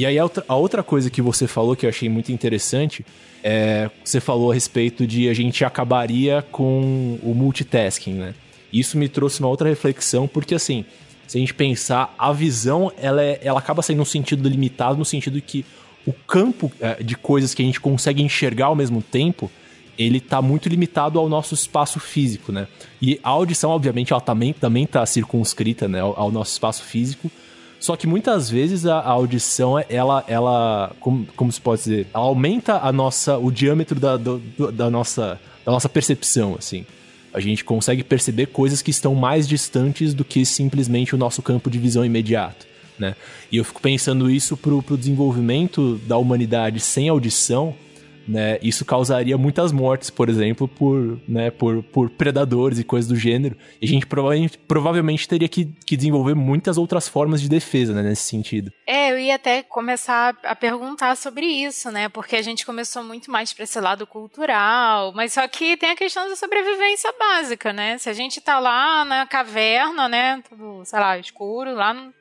E 0.00 0.06
aí 0.06 0.18
a 0.18 0.54
outra, 0.54 0.82
coisa 0.82 1.10
que 1.10 1.20
você 1.20 1.46
falou 1.46 1.76
que 1.76 1.84
eu 1.84 1.90
achei 1.90 2.08
muito 2.08 2.32
interessante 2.32 3.04
é 3.44 3.90
você 4.02 4.18
falou 4.18 4.50
a 4.50 4.54
respeito 4.54 5.06
de 5.06 5.28
a 5.28 5.34
gente 5.34 5.62
acabaria 5.62 6.42
com 6.50 7.18
o 7.22 7.34
multitasking, 7.34 8.14
né? 8.14 8.34
Isso 8.72 8.96
me 8.96 9.10
trouxe 9.10 9.40
uma 9.40 9.50
outra 9.50 9.68
reflexão, 9.68 10.26
porque 10.26 10.54
assim, 10.54 10.86
se 11.26 11.36
a 11.36 11.40
gente 11.40 11.52
pensar, 11.52 12.14
a 12.18 12.32
visão 12.32 12.90
ela, 12.96 13.22
é, 13.22 13.40
ela 13.42 13.58
acaba 13.58 13.82
sendo 13.82 14.00
um 14.00 14.06
sentido 14.06 14.48
limitado, 14.48 14.96
no 14.96 15.04
sentido 15.04 15.38
que 15.38 15.66
o 16.06 16.14
campo 16.14 16.72
é, 16.80 17.02
de 17.02 17.14
coisas 17.14 17.52
que 17.52 17.60
a 17.60 17.66
gente 17.66 17.78
consegue 17.78 18.22
enxergar 18.22 18.66
ao 18.68 18.74
mesmo 18.74 19.02
tempo, 19.02 19.50
ele 19.98 20.16
está 20.16 20.40
muito 20.40 20.66
limitado 20.66 21.18
ao 21.18 21.28
nosso 21.28 21.52
espaço 21.52 22.00
físico, 22.00 22.50
né? 22.50 22.68
E 23.02 23.20
a 23.22 23.28
audição, 23.28 23.68
obviamente, 23.68 24.14
ela 24.14 24.22
também, 24.22 24.54
também 24.54 24.86
tá 24.86 25.04
circunscrita 25.04 25.86
né, 25.86 26.00
ao 26.00 26.32
nosso 26.32 26.52
espaço 26.52 26.84
físico, 26.84 27.30
só 27.80 27.96
que 27.96 28.06
muitas 28.06 28.50
vezes 28.50 28.84
a, 28.84 28.98
a 28.98 29.08
audição, 29.08 29.82
ela, 29.88 30.22
ela 30.28 30.92
como, 31.00 31.26
como 31.34 31.50
se 31.50 31.58
pode 31.58 31.82
dizer, 31.82 32.06
ela 32.12 32.24
aumenta 32.24 32.76
a 32.76 32.92
nossa, 32.92 33.38
o 33.38 33.50
diâmetro 33.50 33.98
da, 33.98 34.18
do, 34.18 34.38
da, 34.70 34.90
nossa, 34.90 35.40
da 35.64 35.72
nossa 35.72 35.88
percepção, 35.88 36.54
assim. 36.58 36.84
A 37.32 37.40
gente 37.40 37.64
consegue 37.64 38.04
perceber 38.04 38.46
coisas 38.46 38.82
que 38.82 38.90
estão 38.90 39.14
mais 39.14 39.48
distantes 39.48 40.12
do 40.12 40.24
que 40.24 40.44
simplesmente 40.44 41.14
o 41.14 41.18
nosso 41.18 41.40
campo 41.40 41.70
de 41.70 41.78
visão 41.78 42.04
imediato, 42.04 42.66
né? 42.98 43.16
E 43.50 43.56
eu 43.56 43.64
fico 43.64 43.80
pensando 43.80 44.30
isso 44.30 44.58
pro, 44.58 44.82
pro 44.82 44.98
desenvolvimento 44.98 45.98
da 46.06 46.18
humanidade 46.18 46.80
sem 46.80 47.08
audição, 47.08 47.74
né? 48.26 48.58
Isso 48.62 48.84
causaria 48.84 49.36
muitas 49.36 49.72
mortes, 49.72 50.10
por 50.10 50.28
exemplo, 50.28 50.68
por, 50.68 51.20
né, 51.28 51.50
por, 51.50 51.82
por 51.82 52.10
predadores 52.10 52.78
e 52.78 52.84
coisas 52.84 53.08
do 53.08 53.16
gênero. 53.16 53.56
E 53.80 53.86
a 53.86 53.88
gente 53.88 54.06
provavelmente, 54.06 54.58
provavelmente 54.58 55.28
teria 55.28 55.48
que, 55.48 55.66
que 55.86 55.96
desenvolver 55.96 56.34
muitas 56.34 56.78
outras 56.78 57.08
formas 57.08 57.40
de 57.40 57.48
defesa, 57.48 57.92
né, 57.92 58.02
nesse 58.02 58.22
sentido. 58.22 58.72
É, 58.86 59.10
eu 59.10 59.18
ia 59.18 59.34
até 59.34 59.62
começar 59.62 60.36
a 60.42 60.54
perguntar 60.54 61.16
sobre 61.16 61.46
isso, 61.46 61.90
né? 61.90 62.08
Porque 62.08 62.36
a 62.36 62.42
gente 62.42 62.66
começou 62.66 63.02
muito 63.02 63.30
mais 63.30 63.52
para 63.52 63.64
esse 63.64 63.80
lado 63.80 64.06
cultural, 64.06 65.12
mas 65.14 65.32
só 65.32 65.46
que 65.48 65.76
tem 65.76 65.90
a 65.90 65.96
questão 65.96 66.28
da 66.28 66.36
sobrevivência 66.36 67.12
básica, 67.18 67.72
né? 67.72 67.98
Se 67.98 68.08
a 68.08 68.12
gente 68.12 68.40
tá 68.40 68.58
lá 68.58 69.04
na 69.04 69.26
caverna, 69.26 70.08
né, 70.08 70.42
tudo, 70.48 70.84
sei 70.84 70.98
lá, 70.98 71.18
escuro, 71.18 71.74
lá 71.74 72.12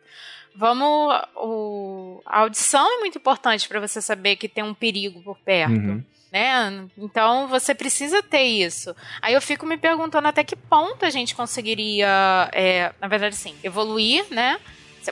Vamos. 0.59 1.15
O, 1.37 2.21
a 2.25 2.41
audição 2.41 2.85
é 2.85 2.99
muito 2.99 3.17
importante 3.17 3.65
para 3.65 3.79
você 3.79 4.01
saber 4.01 4.35
que 4.35 4.49
tem 4.49 4.61
um 4.61 4.73
perigo 4.73 5.21
por 5.21 5.37
perto. 5.37 5.71
Uhum. 5.71 6.03
né? 6.29 6.85
Então 6.97 7.47
você 7.47 7.73
precisa 7.73 8.21
ter 8.21 8.43
isso. 8.43 8.93
Aí 9.21 9.33
eu 9.33 9.41
fico 9.41 9.65
me 9.65 9.77
perguntando 9.77 10.27
até 10.27 10.43
que 10.43 10.57
ponto 10.57 11.05
a 11.05 11.09
gente 11.09 11.33
conseguiria, 11.33 12.49
é, 12.51 12.91
na 12.99 13.07
verdade, 13.07 13.37
sim, 13.37 13.55
evoluir, 13.63 14.25
né? 14.29 14.59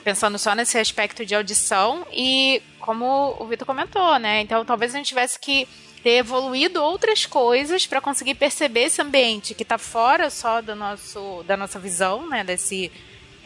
Pensando 0.04 0.38
só 0.38 0.54
nesse 0.54 0.78
aspecto 0.78 1.24
de 1.24 1.34
audição 1.34 2.06
e 2.12 2.62
como 2.78 3.34
o 3.40 3.46
Vitor 3.46 3.66
comentou, 3.66 4.18
né? 4.18 4.42
Então 4.42 4.62
talvez 4.66 4.94
a 4.94 4.98
gente 4.98 5.08
tivesse 5.08 5.40
que 5.40 5.66
ter 6.02 6.18
evoluído 6.18 6.82
outras 6.82 7.24
coisas 7.24 7.86
para 7.86 8.02
conseguir 8.02 8.34
perceber 8.34 8.82
esse 8.82 9.00
ambiente 9.00 9.54
que 9.54 9.62
está 9.62 9.78
fora 9.78 10.28
só 10.28 10.60
do 10.60 10.76
nosso, 10.76 11.42
da 11.44 11.56
nossa 11.56 11.78
visão, 11.78 12.28
né? 12.28 12.44
Desse 12.44 12.92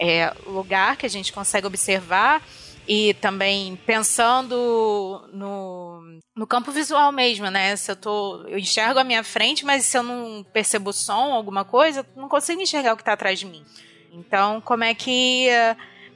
é, 0.03 0.35
lugar 0.45 0.97
que 0.97 1.07
a 1.07 1.09
gente 1.09 1.33
consegue 1.33 1.65
observar 1.65 2.43
e 2.89 3.15
também 3.15 3.77
pensando 3.87 5.29
no, 5.33 6.03
no 6.35 6.45
campo 6.45 6.73
visual 6.73 7.13
mesmo, 7.13 7.49
né? 7.49 7.77
Se 7.77 7.93
eu 7.93 7.95
tô, 7.95 8.45
eu 8.49 8.59
enxergo 8.59 8.99
a 8.99 9.05
minha 9.05 9.23
frente, 9.23 9.65
mas 9.65 9.85
se 9.85 9.97
eu 9.97 10.03
não 10.03 10.45
percebo 10.53 10.93
som, 10.93 11.33
alguma 11.33 11.65
coisa, 11.65 12.05
não 12.17 12.29
consigo 12.29 12.61
enxergar 12.61 12.95
o 12.95 12.97
que 12.97 13.03
está 13.03 13.13
atrás 13.13 13.39
de 13.39 13.47
mim. 13.47 13.65
Então, 14.13 14.61
como 14.61 14.83
é 14.83 14.93
que 14.93 15.49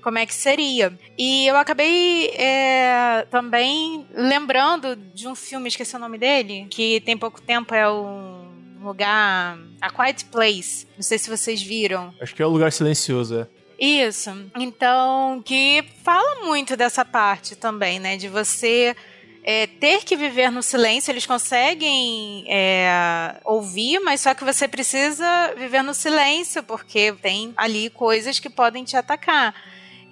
como 0.02 0.18
é 0.18 0.26
que 0.26 0.34
seria? 0.34 0.96
E 1.16 1.46
eu 1.46 1.56
acabei 1.56 2.30
é, 2.30 3.24
também 3.30 4.04
lembrando 4.12 4.96
de 4.96 5.28
um 5.28 5.34
filme, 5.36 5.68
esqueci 5.68 5.94
o 5.94 5.98
nome 5.98 6.18
dele, 6.18 6.66
que 6.70 7.00
tem 7.02 7.16
pouco 7.16 7.40
tempo 7.40 7.72
é 7.72 7.88
um 7.88 8.82
lugar, 8.82 9.58
A 9.80 9.90
Quiet 9.90 10.24
Place. 10.26 10.86
Não 10.96 11.02
sei 11.02 11.18
se 11.18 11.30
vocês 11.30 11.62
viram. 11.62 12.12
Acho 12.20 12.34
que 12.34 12.42
é 12.42 12.46
o 12.46 12.50
lugar 12.50 12.72
silencioso, 12.72 13.40
é. 13.40 13.55
Isso. 13.78 14.30
Então, 14.58 15.42
que 15.44 15.84
fala 16.02 16.46
muito 16.46 16.76
dessa 16.76 17.04
parte 17.04 17.54
também, 17.54 17.98
né? 17.98 18.16
De 18.16 18.28
você 18.28 18.96
é, 19.44 19.66
ter 19.66 20.04
que 20.04 20.16
viver 20.16 20.50
no 20.50 20.62
silêncio. 20.62 21.12
Eles 21.12 21.26
conseguem 21.26 22.44
é, 22.48 23.36
ouvir, 23.44 24.00
mas 24.00 24.22
só 24.22 24.34
que 24.34 24.44
você 24.44 24.66
precisa 24.66 25.54
viver 25.56 25.82
no 25.82 25.94
silêncio, 25.94 26.62
porque 26.62 27.12
tem 27.20 27.52
ali 27.56 27.90
coisas 27.90 28.38
que 28.38 28.48
podem 28.50 28.82
te 28.82 28.96
atacar. 28.96 29.54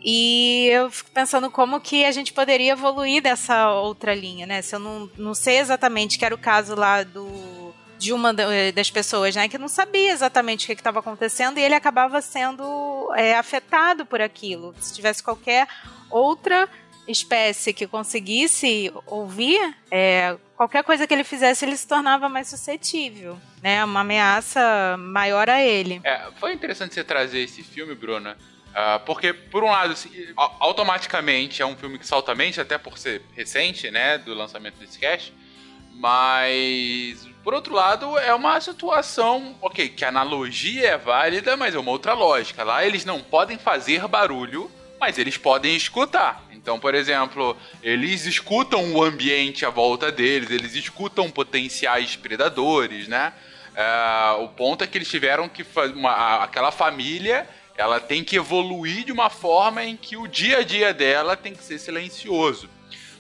E 0.04 0.68
eu 0.70 0.90
fico 0.90 1.10
pensando 1.10 1.50
como 1.50 1.80
que 1.80 2.04
a 2.04 2.12
gente 2.12 2.32
poderia 2.32 2.72
evoluir 2.72 3.22
dessa 3.22 3.72
outra 3.72 4.14
linha, 4.14 4.46
né? 4.46 4.60
Se 4.60 4.76
eu 4.76 4.78
não, 4.78 5.10
não 5.16 5.34
sei 5.34 5.58
exatamente, 5.58 6.18
que 6.18 6.24
era 6.26 6.34
o 6.34 6.38
caso 6.38 6.74
lá 6.74 7.02
do 7.02 7.72
de 7.98 8.12
uma 8.12 8.34
eh, 8.36 8.72
das 8.72 8.90
pessoas, 8.90 9.34
né, 9.34 9.48
que 9.48 9.56
não 9.56 9.68
sabia 9.68 10.12
exatamente 10.12 10.64
o 10.64 10.66
que 10.66 10.74
estava 10.74 10.98
acontecendo 10.98 11.58
e 11.58 11.62
ele 11.62 11.74
acabava 11.74 12.20
sendo 12.20 12.62
é, 13.14 13.36
afetado 13.36 14.04
por 14.04 14.20
aquilo. 14.20 14.74
Se 14.80 14.94
tivesse 14.94 15.22
qualquer 15.22 15.68
outra 16.10 16.68
espécie 17.06 17.72
que 17.72 17.86
conseguisse 17.86 18.92
ouvir, 19.06 19.76
é, 19.90 20.36
qualquer 20.56 20.82
coisa 20.82 21.06
que 21.06 21.12
ele 21.12 21.24
fizesse, 21.24 21.64
ele 21.64 21.76
se 21.76 21.86
tornava 21.86 22.28
mais 22.28 22.48
suscetível, 22.48 23.38
né? 23.62 23.84
Uma 23.84 24.00
ameaça 24.00 24.96
maior 24.98 25.50
a 25.50 25.60
ele. 25.62 26.00
É, 26.04 26.28
foi 26.38 26.52
interessante 26.52 26.94
você 26.94 27.04
trazer 27.04 27.40
esse 27.40 27.62
filme, 27.62 27.94
Bruna. 27.94 28.36
Uh, 28.70 28.98
porque, 29.06 29.32
por 29.32 29.62
um 29.62 29.70
lado, 29.70 29.92
assim, 29.92 30.10
automaticamente 30.36 31.62
é 31.62 31.66
um 31.66 31.76
filme 31.76 31.96
que 31.96 32.04
salta 32.04 32.32
a 32.32 32.34
mente, 32.34 32.60
até 32.60 32.76
por 32.76 32.98
ser 32.98 33.22
recente, 33.32 33.88
né, 33.88 34.18
do 34.18 34.34
lançamento 34.34 34.74
desse 34.80 34.98
cast. 34.98 35.32
Mas 35.92 37.28
por 37.44 37.52
outro 37.52 37.74
lado, 37.74 38.18
é 38.18 38.34
uma 38.34 38.58
situação, 38.58 39.54
ok, 39.60 39.90
que 39.90 40.02
a 40.02 40.08
analogia 40.08 40.88
é 40.88 40.96
válida, 40.96 41.58
mas 41.58 41.74
é 41.74 41.78
uma 41.78 41.90
outra 41.90 42.14
lógica. 42.14 42.64
Lá 42.64 42.86
eles 42.86 43.04
não 43.04 43.20
podem 43.20 43.58
fazer 43.58 44.08
barulho, 44.08 44.70
mas 44.98 45.18
eles 45.18 45.36
podem 45.36 45.76
escutar. 45.76 46.42
Então, 46.50 46.80
por 46.80 46.94
exemplo, 46.94 47.54
eles 47.82 48.24
escutam 48.24 48.94
o 48.94 49.04
ambiente 49.04 49.66
à 49.66 49.68
volta 49.68 50.10
deles, 50.10 50.50
eles 50.50 50.74
escutam 50.74 51.30
potenciais 51.30 52.16
predadores, 52.16 53.06
né? 53.06 53.34
É, 53.76 54.32
o 54.40 54.48
ponto 54.48 54.82
é 54.82 54.86
que 54.86 54.96
eles 54.96 55.08
tiveram 55.08 55.46
que 55.46 55.62
fazer. 55.62 55.94
Aquela 56.40 56.72
família 56.72 57.46
ela 57.76 58.00
tem 58.00 58.24
que 58.24 58.36
evoluir 58.36 59.04
de 59.04 59.12
uma 59.12 59.28
forma 59.28 59.84
em 59.84 59.96
que 59.96 60.16
o 60.16 60.26
dia 60.26 60.58
a 60.58 60.62
dia 60.62 60.94
dela 60.94 61.36
tem 61.36 61.52
que 61.52 61.62
ser 61.62 61.78
silencioso. 61.78 62.70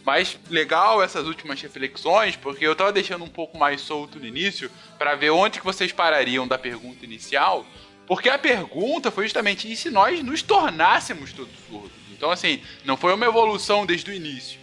Mas 0.04 0.38
legal 0.50 1.02
essas 1.02 1.26
últimas 1.26 1.60
reflexões, 1.60 2.36
porque 2.36 2.66
eu 2.66 2.76
tava 2.76 2.92
deixando 2.92 3.24
um 3.24 3.28
pouco 3.28 3.56
mais 3.56 3.80
solto 3.80 4.18
no 4.18 4.26
início 4.26 4.70
para 4.98 5.14
ver 5.14 5.30
onde 5.30 5.58
que 5.58 5.64
vocês 5.64 5.92
parariam 5.92 6.46
da 6.46 6.58
pergunta 6.58 7.04
inicial, 7.04 7.66
porque 8.06 8.28
a 8.28 8.38
pergunta 8.38 9.10
foi 9.10 9.24
justamente 9.24 9.70
e 9.70 9.74
se 9.74 9.88
nós 9.90 10.22
nos 10.22 10.42
tornássemos 10.42 11.32
todos 11.32 11.54
surdos? 11.66 11.90
Então 12.12 12.30
assim, 12.30 12.60
não 12.84 12.96
foi 12.96 13.14
uma 13.14 13.24
evolução 13.24 13.86
desde 13.86 14.10
o 14.10 14.14
início. 14.14 14.60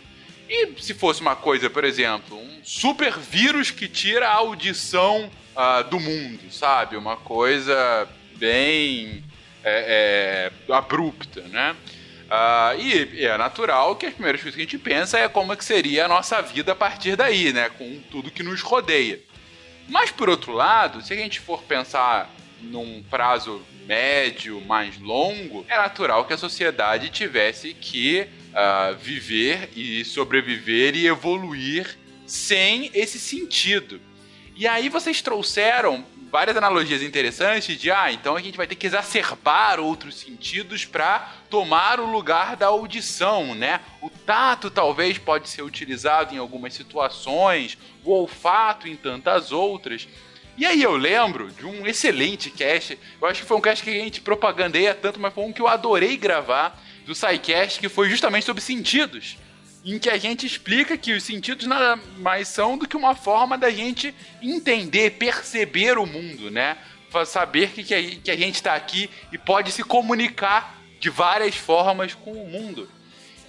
E 0.48 0.82
se 0.82 0.94
fosse 0.94 1.22
uma 1.22 1.36
coisa, 1.36 1.70
por 1.70 1.84
exemplo, 1.84 2.38
um 2.38 2.60
super 2.64 3.18
vírus 3.18 3.72
que 3.72 3.88
tira 3.88 4.28
a 4.28 4.34
audição 4.34 5.32
uh, 5.56 5.90
do 5.90 6.00
mundo, 6.00 6.52
sabe? 6.52 6.98
Uma 6.98 7.16
coisa 7.16 8.08
bem 8.36 9.24
é, 9.64 10.52
é, 10.68 10.74
abrupta, 10.74 11.42
né? 11.44 11.76
Uh, 12.32 12.80
e, 12.80 13.26
é 13.26 13.38
natural 13.38 13.98
que 13.98 14.06
as 14.06 14.14
primeiras 14.14 14.42
coisas 14.42 14.56
que 14.56 14.62
a 14.62 14.64
gente 14.64 14.78
pensa 14.78 15.20
é 15.20 15.28
como 15.28 15.52
é 15.52 15.56
que 15.58 15.66
seria 15.66 16.06
a 16.06 16.08
nossa 16.08 16.42
vida 16.42 16.72
a 16.72 16.76
partir 16.76 17.18
daí, 17.18 17.52
né? 17.52 17.70
Com 17.70 18.00
tudo 18.10 18.32
que 18.32 18.42
nos 18.42 18.62
rodeia. 18.62 19.20
Mas 19.90 20.12
por 20.12 20.30
outro 20.30 20.54
lado, 20.54 21.02
se 21.02 21.12
a 21.12 21.16
gente 21.18 21.42
for 21.42 21.62
pensar 21.64 22.34
num 22.62 23.04
prazo 23.10 23.62
médio, 23.86 24.62
mais 24.62 24.98
longo, 24.98 25.66
é 25.68 25.76
natural 25.76 26.24
que 26.24 26.32
a 26.32 26.38
sociedade 26.38 27.10
tivesse 27.10 27.74
que 27.74 28.22
uh, 28.22 28.96
viver 28.96 29.70
e 29.76 30.06
sobreviver 30.06 30.96
e 30.96 31.08
evoluir 31.08 31.98
sem 32.26 32.90
esse 32.94 33.20
sentido. 33.20 34.00
E 34.56 34.66
aí 34.66 34.88
vocês 34.88 35.22
trouxeram 35.22 36.06
várias 36.32 36.56
analogias 36.56 37.02
interessantes 37.04 37.78
de, 37.78 37.92
ah, 37.92 38.12
então 38.12 38.38
a 38.38 38.42
gente 38.42 38.56
vai 38.56 38.66
ter 38.66 38.76
que 38.76 38.88
exacerbar 38.88 39.80
outros 39.80 40.16
sentidos 40.16 40.86
para 40.86 41.30
tomar 41.50 42.00
o 42.00 42.10
lugar 42.10 42.56
da 42.56 42.68
audição, 42.68 43.54
né? 43.54 43.82
O 44.02 44.10
tato 44.10 44.72
talvez 44.72 45.18
pode 45.18 45.50
ser 45.50 45.62
utilizado 45.62 46.34
em 46.34 46.38
algumas 46.38 46.74
situações, 46.74 47.78
o 48.04 48.12
olfato 48.12 48.88
em 48.88 48.96
tantas 48.96 49.52
outras. 49.52 50.08
E 50.58 50.66
aí 50.66 50.82
eu 50.82 50.96
lembro 50.96 51.52
de 51.52 51.66
um 51.66 51.86
excelente 51.86 52.50
cast, 52.50 52.98
eu 53.22 53.28
acho 53.28 53.42
que 53.42 53.48
foi 53.48 53.58
um 53.58 53.62
cast 53.62 53.84
que 53.84 53.90
a 53.90 53.94
gente 53.94 54.22
propagandeia 54.22 54.96
tanto, 54.96 55.20
mas 55.20 55.34
foi 55.34 55.44
um 55.44 55.52
que 55.52 55.62
eu 55.62 55.68
adorei 55.68 56.16
gravar, 56.16 56.82
do 57.06 57.16
SciCast, 57.16 57.80
que 57.80 57.90
foi 57.90 58.10
justamente 58.10 58.46
sobre 58.46 58.62
sentidos 58.62 59.38
em 59.84 59.98
que 59.98 60.10
a 60.10 60.18
gente 60.18 60.46
explica 60.46 60.98
que 60.98 61.14
os 61.14 61.24
sentidos 61.24 61.66
nada 61.66 62.00
mais 62.18 62.48
são 62.48 62.78
do 62.78 62.88
que 62.88 62.96
uma 62.96 63.16
forma 63.16 63.58
da 63.58 63.70
gente 63.70 64.14
entender, 64.42 65.12
perceber 65.12 65.98
o 65.98 66.06
mundo, 66.06 66.52
né? 66.52 66.78
Saber 67.26 67.72
que, 67.72 67.84
que 67.84 68.32
a 68.32 68.38
gente 68.38 68.56
está 68.56 68.74
aqui 68.74 69.10
e 69.32 69.38
pode 69.38 69.72
se 69.72 69.84
comunicar 69.84 70.80
de 71.00 71.10
várias 71.10 71.56
formas 71.56 72.14
com 72.14 72.32
o 72.32 72.48
mundo. 72.48 72.90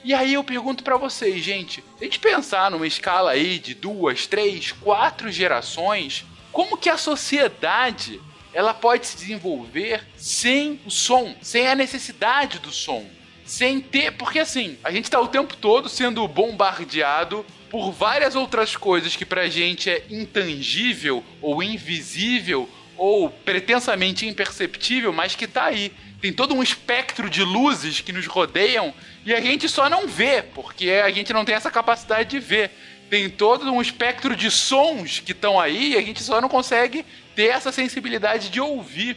E 0.03 0.12
aí 0.12 0.35
eu 0.35 0.43
pergunto 0.43 0.83
para 0.83 0.97
vocês, 0.97 1.45
gente, 1.45 1.85
se 1.97 2.01
a 2.01 2.05
gente 2.05 2.19
pensar 2.19 2.71
numa 2.71 2.87
escala 2.87 3.33
aí 3.33 3.59
de 3.61 3.73
duas, 3.73 4.27
três, 4.27 4.73
quatro 4.73 5.31
gerações, 5.31 6.25
como 6.51 6.77
que 6.77 6.89
a 6.89 6.97
sociedade 6.97 8.21
ela 8.53 8.75
pode 8.75 9.07
se 9.07 9.17
desenvolver 9.17 10.05
sem 10.17 10.81
o 10.85 10.91
som, 10.91 11.37
sem 11.41 11.69
a 11.69 11.75
necessidade 11.75 12.59
do 12.59 12.73
som? 12.73 13.09
Sem 13.52 13.80
ter. 13.80 14.12
Porque 14.12 14.38
assim, 14.38 14.78
a 14.82 14.90
gente 14.90 15.11
tá 15.11 15.21
o 15.21 15.28
tempo 15.28 15.54
todo 15.56 15.88
sendo 15.88 16.26
bombardeado 16.26 17.44
por 17.71 17.92
várias 17.92 18.35
outras 18.35 18.76
coisas 18.76 19.14
que 19.14 19.26
pra 19.26 19.49
gente 19.49 19.90
é 19.90 20.04
intangível 20.11 21.23
ou 21.40 21.62
invisível 21.62 22.68
ou 22.97 23.28
pretensamente 23.28 24.26
imperceptível, 24.26 25.12
mas 25.12 25.35
que 25.35 25.47
tá 25.47 25.64
aí. 25.64 25.92
Tem 26.21 26.32
todo 26.32 26.54
um 26.54 26.62
espectro 26.62 27.28
de 27.28 27.42
luzes 27.42 28.00
que 28.00 28.12
nos 28.12 28.26
rodeiam 28.26 28.94
e 29.25 29.35
a 29.35 29.40
gente 29.40 29.68
só 29.68 29.88
não 29.88 30.06
vê, 30.06 30.42
porque 30.42 30.90
a 30.90 31.11
gente 31.11 31.32
não 31.32 31.44
tem 31.44 31.54
essa 31.54 31.71
capacidade 31.71 32.30
de 32.30 32.38
ver. 32.38 32.71
Tem 33.11 33.28
todo 33.28 33.71
um 33.71 33.82
espectro 33.82 34.35
de 34.35 34.50
sons 34.50 35.21
que 35.21 35.32
estão 35.32 35.61
aí 35.61 35.92
e 35.92 35.97
a 35.99 36.00
gente 36.00 36.23
só 36.23 36.40
não 36.40 36.49
consegue 36.49 37.04
ter 37.35 37.49
essa 37.49 37.71
sensibilidade 37.71 38.49
de 38.49 38.61
ouvir 38.61 39.16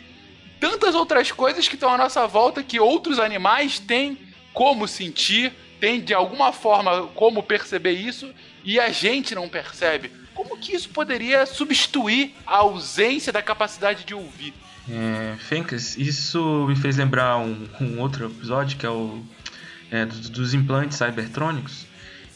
tantas 0.59 0.95
outras 0.95 1.31
coisas 1.31 1.67
que 1.67 1.75
estão 1.75 1.93
à 1.93 1.97
nossa 1.97 2.25
volta 2.27 2.63
que 2.63 2.79
outros 2.79 3.19
animais 3.19 3.79
têm 3.79 4.24
como 4.55 4.87
sentir, 4.87 5.53
têm 5.79 6.01
de 6.01 6.13
alguma 6.13 6.51
forma 6.51 7.07
como 7.07 7.43
perceber 7.43 7.91
isso 7.91 8.33
e 8.63 8.79
a 8.79 8.89
gente 8.89 9.35
não 9.35 9.47
percebe. 9.47 10.09
Como 10.33 10.57
que 10.57 10.73
isso 10.73 10.89
poderia 10.89 11.45
substituir 11.45 12.33
a 12.47 12.57
ausência 12.57 13.31
da 13.31 13.41
capacidade 13.41 14.03
de 14.03 14.15
ouvir? 14.15 14.53
É, 14.89 15.35
Fencas, 15.37 15.97
isso 15.97 16.65
me 16.67 16.75
fez 16.75 16.97
lembrar 16.97 17.37
um, 17.37 17.67
um 17.81 17.99
outro 17.99 18.25
episódio 18.25 18.77
que 18.77 18.85
é 18.85 18.89
o 18.89 19.21
é, 19.91 20.05
dos, 20.05 20.29
dos 20.29 20.53
implantes 20.53 20.97
cybertrônicos. 20.97 21.85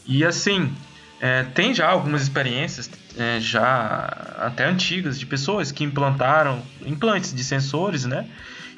E 0.06 0.24
assim, 0.24 0.72
é, 1.20 1.42
tem 1.42 1.74
já 1.74 1.88
algumas 1.88 2.22
experiências, 2.22 2.90
é, 3.16 3.40
já 3.40 4.36
até 4.38 4.64
antigas, 4.66 5.18
de 5.18 5.26
pessoas 5.26 5.72
que 5.72 5.84
implantaram 5.84 6.62
implantes 6.84 7.34
de 7.34 7.44
sensores, 7.44 8.04
né? 8.04 8.26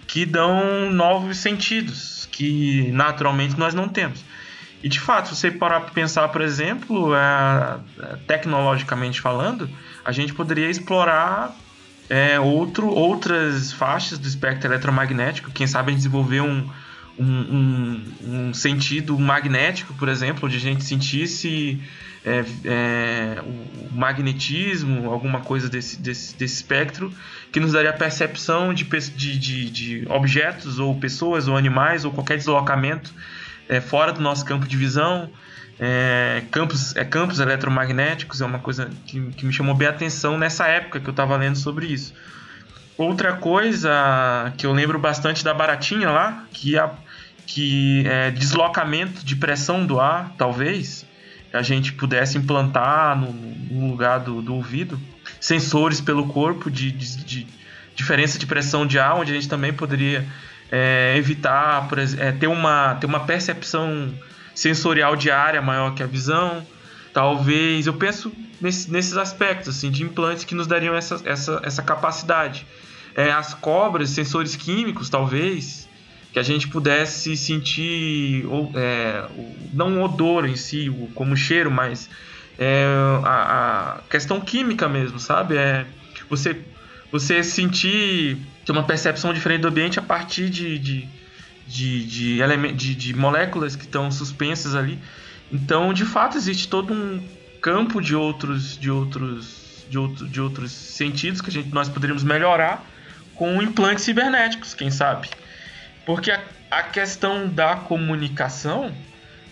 Que 0.06 0.26
dão 0.26 0.90
novos 0.90 1.38
sentidos, 1.38 2.21
que 2.32 2.90
naturalmente 2.90 3.56
nós 3.58 3.74
não 3.74 3.88
temos. 3.88 4.24
E 4.82 4.88
de 4.88 4.98
fato, 4.98 5.28
se 5.28 5.36
você 5.36 5.50
parar 5.50 5.82
para 5.82 5.90
pensar, 5.90 6.28
por 6.28 6.40
exemplo, 6.40 7.14
é, 7.14 7.78
tecnologicamente 8.26 9.20
falando, 9.20 9.70
a 10.04 10.10
gente 10.10 10.34
poderia 10.34 10.68
explorar 10.68 11.56
é, 12.10 12.40
outro, 12.40 12.88
outras 12.88 13.72
faixas 13.72 14.18
do 14.18 14.26
espectro 14.26 14.68
eletromagnético, 14.68 15.52
quem 15.52 15.68
sabe 15.68 15.94
desenvolver 15.94 16.40
um, 16.40 16.68
um, 17.16 17.24
um, 17.26 18.02
um, 18.22 18.54
sentido 18.54 19.16
magnético, 19.18 19.94
por 19.94 20.08
exemplo, 20.08 20.46
onde 20.46 20.56
a 20.56 20.60
gente 20.60 20.82
sentisse 20.82 21.80
é, 22.24 22.44
é, 22.64 23.42
o 23.42 23.96
magnetismo, 23.96 25.10
alguma 25.10 25.40
coisa 25.40 25.68
desse, 25.68 26.00
desse, 26.00 26.36
desse 26.36 26.54
espectro, 26.54 27.12
que 27.50 27.58
nos 27.58 27.72
daria 27.72 27.90
a 27.90 27.92
percepção 27.92 28.72
de, 28.72 28.84
de, 28.84 29.38
de, 29.38 29.70
de 29.70 30.06
objetos, 30.08 30.78
ou 30.78 30.94
pessoas, 30.98 31.48
ou 31.48 31.56
animais, 31.56 32.04
ou 32.04 32.12
qualquer 32.12 32.36
deslocamento 32.36 33.12
é, 33.68 33.80
fora 33.80 34.12
do 34.12 34.20
nosso 34.20 34.44
campo 34.44 34.66
de 34.66 34.76
visão. 34.76 35.30
É, 35.80 36.42
campos, 36.50 36.94
é, 36.94 37.04
campos 37.04 37.40
eletromagnéticos 37.40 38.40
é 38.40 38.46
uma 38.46 38.58
coisa 38.58 38.88
que, 39.06 39.20
que 39.32 39.44
me 39.44 39.52
chamou 39.52 39.74
bem 39.74 39.88
a 39.88 39.90
atenção 39.90 40.38
nessa 40.38 40.68
época 40.68 41.00
que 41.00 41.08
eu 41.08 41.12
estava 41.12 41.36
lendo 41.36 41.56
sobre 41.56 41.86
isso. 41.86 42.14
Outra 42.96 43.32
coisa 43.32 44.52
que 44.56 44.66
eu 44.66 44.72
lembro 44.72 44.98
bastante 44.98 45.42
da 45.42 45.52
baratinha 45.52 46.10
lá, 46.10 46.44
que, 46.52 46.78
a, 46.78 46.92
que 47.46 48.06
é 48.06 48.30
deslocamento 48.30 49.24
de 49.24 49.34
pressão 49.34 49.84
do 49.84 49.98
ar, 49.98 50.32
talvez, 50.36 51.04
a 51.52 51.62
gente 51.62 51.92
pudesse 51.92 52.38
implantar 52.38 53.18
no, 53.18 53.32
no 53.32 53.90
lugar 53.90 54.20
do, 54.20 54.40
do, 54.40 54.54
ouvido 54.54 54.98
sensores 55.40 56.00
pelo 56.00 56.26
corpo 56.28 56.70
de, 56.70 56.90
de, 56.90 57.24
de, 57.24 57.46
diferença 57.94 58.38
de 58.38 58.46
pressão 58.46 58.86
de 58.86 58.98
ar, 58.98 59.16
onde 59.16 59.32
a 59.32 59.34
gente 59.34 59.48
também 59.48 59.72
poderia 59.72 60.26
é, 60.70 61.14
evitar 61.16 61.88
por, 61.88 61.98
é, 61.98 62.32
ter, 62.32 62.46
uma, 62.46 62.94
ter 62.94 63.06
uma 63.06 63.20
percepção 63.20 64.12
sensorial 64.54 65.16
de 65.16 65.30
área 65.30 65.60
maior 65.60 65.94
que 65.94 66.02
a 66.02 66.06
visão. 66.06 66.66
Talvez, 67.12 67.86
eu 67.86 67.94
penso 67.94 68.32
nesse, 68.60 68.90
nesses 68.90 69.16
aspectos 69.16 69.76
assim, 69.76 69.90
de 69.90 70.02
implantes 70.02 70.44
que 70.44 70.54
nos 70.54 70.66
dariam 70.66 70.94
essa, 70.94 71.20
essa, 71.24 71.60
essa 71.62 71.82
capacidade. 71.82 72.66
É, 73.14 73.30
as 73.30 73.52
cobras, 73.52 74.08
sensores 74.08 74.56
químicos, 74.56 75.10
talvez, 75.10 75.86
que 76.32 76.38
a 76.38 76.42
gente 76.42 76.68
pudesse 76.68 77.36
sentir, 77.36 78.46
ou, 78.46 78.72
é, 78.74 79.26
não 79.72 80.00
o 80.00 80.04
odor 80.04 80.46
em 80.46 80.56
si, 80.56 80.90
como 81.14 81.36
cheiro, 81.36 81.70
mas 81.70 82.08
é, 82.58 82.86
a, 83.24 83.98
a, 83.98 84.00
questão 84.08 84.40
química 84.40 84.88
mesmo, 84.88 85.18
sabe? 85.20 85.56
É, 85.56 85.84
você, 86.30 86.56
você 87.10 87.42
sentir 87.42 88.38
ter 88.64 88.72
uma 88.72 88.84
percepção 88.84 89.34
diferente 89.34 89.62
do 89.62 89.68
ambiente 89.68 89.98
a 89.98 90.02
partir 90.02 90.48
de, 90.48 90.78
de 90.78 91.08
de, 91.66 92.04
de, 92.04 92.72
de, 92.74 92.94
de 92.94 93.14
moléculas 93.14 93.76
que 93.76 93.84
estão 93.84 94.10
suspensas 94.10 94.74
ali. 94.74 94.98
Então, 95.50 95.92
de 95.92 96.04
fato, 96.04 96.36
existe 96.36 96.68
todo 96.68 96.92
um 96.92 97.22
campo 97.60 98.00
de 98.00 98.14
outros, 98.14 98.76
de 98.76 98.90
outros, 98.90 99.86
de, 99.88 99.98
outro, 99.98 100.28
de 100.28 100.40
outros 100.40 100.72
sentidos 100.72 101.40
que 101.40 101.50
a 101.50 101.52
gente, 101.52 101.72
nós 101.72 101.88
poderíamos 101.88 102.22
melhorar 102.22 102.84
com 103.34 103.62
implantes 103.62 104.04
cibernéticos, 104.04 104.74
quem 104.74 104.90
sabe? 104.90 105.28
Porque 106.04 106.30
a, 106.30 106.42
a 106.70 106.82
questão 106.82 107.48
da 107.48 107.76
comunicação, 107.76 108.92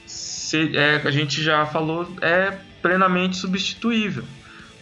se, 0.07 0.77
é, 0.77 1.03
a 1.05 1.11
gente 1.11 1.43
já 1.43 1.65
falou, 1.67 2.17
é 2.21 2.59
plenamente 2.83 3.37
substituível. 3.37 4.25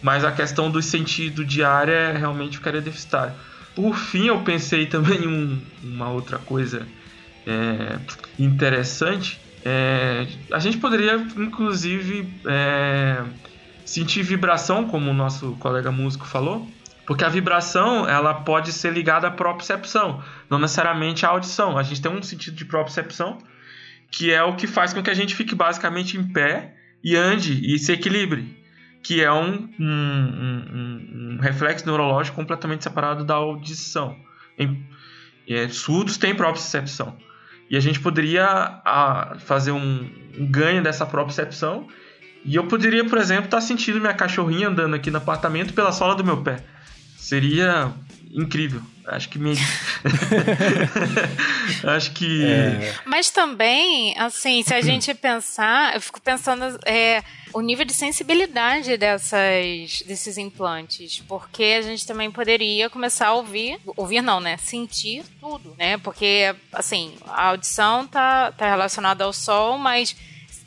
Mas 0.01 0.23
a 0.23 0.31
questão 0.31 0.71
do 0.71 0.81
sentido 0.81 1.43
de 1.43 1.63
área 1.63 2.17
realmente 2.17 2.57
ficaria 2.57 2.81
deficitário. 2.81 3.33
Por 3.75 3.95
fim, 3.95 4.27
eu 4.27 4.41
pensei 4.41 4.85
também 4.85 5.23
em 5.23 5.27
um, 5.29 5.61
uma 5.83 6.09
outra 6.09 6.37
coisa 6.37 6.87
é, 7.45 7.99
interessante, 8.37 9.39
é, 9.65 10.27
a 10.51 10.59
gente 10.59 10.77
poderia 10.77 11.15
inclusive 11.15 12.31
é, 12.45 13.23
sentir 13.85 14.23
vibração, 14.23 14.87
como 14.87 15.11
o 15.11 15.13
nosso 15.13 15.53
colega 15.59 15.91
músico 15.91 16.25
falou, 16.25 16.67
porque 17.09 17.25
a 17.25 17.27
vibração 17.29 18.07
ela 18.07 18.35
pode 18.35 18.71
ser 18.71 18.93
ligada 18.93 19.25
à 19.25 19.31
propriocepção, 19.31 20.23
não 20.47 20.59
necessariamente 20.59 21.25
à 21.25 21.29
audição. 21.29 21.75
A 21.75 21.81
gente 21.81 21.99
tem 21.99 22.11
um 22.11 22.21
sentido 22.21 22.55
de 22.55 22.65
propriocepção 22.65 23.39
que 24.11 24.31
é 24.31 24.43
o 24.43 24.55
que 24.55 24.67
faz 24.67 24.93
com 24.93 25.01
que 25.01 25.09
a 25.09 25.13
gente 25.15 25.35
fique 25.35 25.55
basicamente 25.55 26.15
em 26.17 26.23
pé 26.31 26.75
e 27.03 27.15
ande 27.15 27.65
e 27.65 27.79
se 27.79 27.91
equilibre, 27.91 28.55
que 29.01 29.23
é 29.23 29.31
um, 29.31 29.67
um, 29.79 29.87
um, 29.89 31.33
um 31.33 31.37
reflexo 31.41 31.83
neurológico 31.87 32.35
completamente 32.35 32.83
separado 32.83 33.25
da 33.25 33.33
audição. 33.33 34.15
Em, 34.55 34.87
é, 35.49 35.67
surdos 35.67 36.15
têm 36.15 36.35
propriocepção. 36.35 37.17
E 37.71 37.75
a 37.75 37.79
gente 37.79 37.99
poderia 37.99 38.45
a, 38.85 39.35
fazer 39.39 39.71
um, 39.71 40.11
ganho 40.41 40.83
dessa 40.83 41.07
propriocepção. 41.07 41.87
E 42.45 42.55
eu 42.55 42.67
poderia, 42.67 43.03
por 43.03 43.17
exemplo, 43.17 43.45
estar 43.45 43.57
tá 43.57 43.61
sentindo 43.61 43.99
minha 43.99 44.13
cachorrinha 44.13 44.67
andando 44.67 44.93
aqui 44.93 45.09
no 45.09 45.17
apartamento 45.17 45.73
pela 45.73 45.91
sola 45.91 46.13
do 46.13 46.23
meu 46.23 46.43
pé. 46.43 46.63
Seria 47.29 47.93
incrível. 48.31 48.81
Acho 49.05 49.29
que 49.29 49.37
me. 49.37 49.53
Acho 51.85 52.11
que. 52.13 52.43
É. 52.43 52.95
Mas 53.05 53.29
também, 53.29 54.17
assim, 54.17 54.63
se 54.63 54.73
a 54.73 54.81
gente 54.81 55.13
pensar, 55.13 55.93
eu 55.93 56.01
fico 56.01 56.19
pensando 56.19 56.63
é, 56.87 57.23
o 57.53 57.61
nível 57.61 57.85
de 57.85 57.93
sensibilidade 57.93 58.97
dessas, 58.97 60.01
desses 60.07 60.39
implantes. 60.39 61.23
Porque 61.27 61.75
a 61.77 61.83
gente 61.83 62.07
também 62.07 62.31
poderia 62.31 62.89
começar 62.89 63.27
a 63.27 63.33
ouvir. 63.33 63.79
Ouvir 63.95 64.23
não, 64.23 64.39
né? 64.39 64.57
Sentir 64.57 65.23
tudo, 65.39 65.75
né? 65.77 65.99
Porque, 65.99 66.55
assim, 66.73 67.13
a 67.27 67.49
audição 67.49 68.07
tá, 68.07 68.51
tá 68.53 68.67
relacionada 68.67 69.23
ao 69.23 69.33
som, 69.33 69.77
mas 69.77 70.15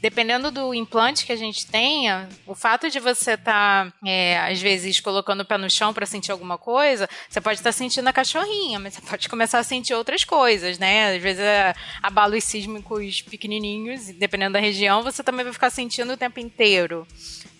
dependendo 0.02 0.50
do 0.50 0.74
implante 0.74 1.24
que 1.24 1.30
a 1.30 1.36
gente 1.36 1.64
tenha, 1.64 2.28
o 2.44 2.56
fato 2.56 2.90
de 2.90 2.98
você 2.98 3.34
estar, 3.34 3.86
tá, 3.86 3.92
é, 4.04 4.36
às 4.36 4.60
vezes, 4.60 4.98
colocando 4.98 5.42
o 5.42 5.44
pé 5.44 5.56
no 5.56 5.70
chão 5.70 5.94
para 5.94 6.04
sentir 6.04 6.32
alguma 6.32 6.58
coisa, 6.58 7.08
você 7.30 7.40
pode 7.40 7.60
estar 7.60 7.68
tá 7.68 7.72
sentindo 7.72 8.08
a 8.08 8.12
cachorrinha, 8.12 8.80
mas 8.80 8.94
você 8.94 9.00
pode 9.00 9.28
começar 9.28 9.60
a 9.60 9.62
sentir 9.62 9.94
outras 9.94 10.24
coisas, 10.24 10.76
né? 10.76 11.14
Às 11.14 11.22
vezes, 11.22 11.40
é, 11.40 11.72
abalos 12.02 12.42
sísmicos 12.42 13.22
pequenininhos, 13.22 14.08
dependendo 14.08 14.54
da 14.54 14.58
região, 14.58 15.04
você 15.04 15.22
também 15.22 15.44
vai 15.44 15.52
ficar 15.52 15.70
sentindo 15.70 16.12
o 16.14 16.16
tempo 16.16 16.40
inteiro. 16.40 17.06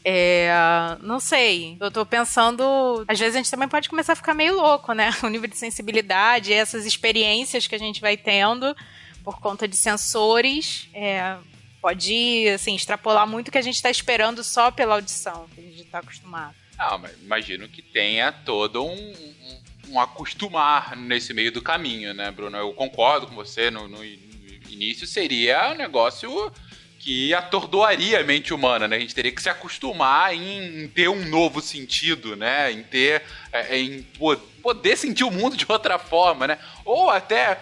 É, 0.05 0.51
não 1.01 1.21
sei. 1.21 1.77
Eu 1.79 1.93
tô 1.93 2.05
pensando. 2.05 3.05
Às 3.07 3.21
vezes 3.21 3.37
a 3.37 3.39
gente 3.39 3.53
também 3.53 3.69
pode 3.69 3.89
começar 3.89 4.15
a 4.15 4.17
ficar 4.17 4.35
meio 4.35 4.57
louco, 4.57 4.93
né? 4.93 5.15
O 5.23 5.29
nível 5.29 5.49
de 5.49 5.57
sensibilidade, 5.57 6.53
essas 6.53 6.85
experiências 6.85 7.69
que 7.69 7.75
a 7.77 7.79
gente 7.79 8.01
vai 8.01 8.17
tendo 8.17 8.77
por 9.23 9.39
conta 9.39 9.69
de 9.69 9.77
sensores. 9.77 10.89
É, 10.93 11.37
pode, 11.83 12.49
assim, 12.49 12.77
extrapolar 12.77 13.27
muito 13.27 13.49
o 13.49 13.51
que 13.51 13.59
a 13.59 13.63
gente 13.63 13.75
está 13.75 13.91
esperando 13.91 14.45
só 14.45 14.71
pela 14.71 14.95
audição, 14.95 15.49
que 15.53 15.61
a 15.61 15.65
gente 15.65 15.83
está 15.83 15.99
acostumado. 15.99 16.55
Ah, 16.79 16.97
mas 16.97 17.13
imagino 17.21 17.69
que 17.69 17.83
tenha 17.83 18.31
todo 18.31 18.87
um, 18.87 18.93
um, 18.93 19.61
um, 19.89 20.01
acostumar 20.01 20.97
nesse 20.97 21.35
meio 21.35 21.51
do 21.51 21.61
caminho, 21.61 22.15
né, 22.15 22.31
Bruno? 22.31 22.57
Eu 22.57 22.73
concordo 22.73 23.27
com 23.27 23.35
você, 23.35 23.69
no, 23.69 23.89
no 23.89 24.05
início 24.71 25.07
seria 25.07 25.73
um 25.73 25.75
negócio 25.75 26.53
que 26.99 27.35
atordoaria 27.35 28.21
a 28.21 28.25
mente 28.25 28.55
humana, 28.55 28.87
né? 28.87 28.97
A 28.97 29.01
gente 29.01 29.15
teria 29.15 29.33
que 29.33 29.43
se 29.43 29.49
acostumar 29.49 30.33
em, 30.33 30.87
ter 30.87 31.09
um 31.09 31.29
novo 31.29 31.61
sentido, 31.61 32.37
né? 32.37 32.71
Em 32.71 32.85
ter, 32.85 33.23
é, 33.53 33.77
em 33.77 34.03
poder 34.63 34.97
sentir 34.97 35.25
o 35.25 35.31
mundo 35.31 35.57
de 35.57 35.67
outra 35.69 35.99
forma, 35.99 36.47
né? 36.47 36.59
Ou 36.85 37.11
até, 37.11 37.59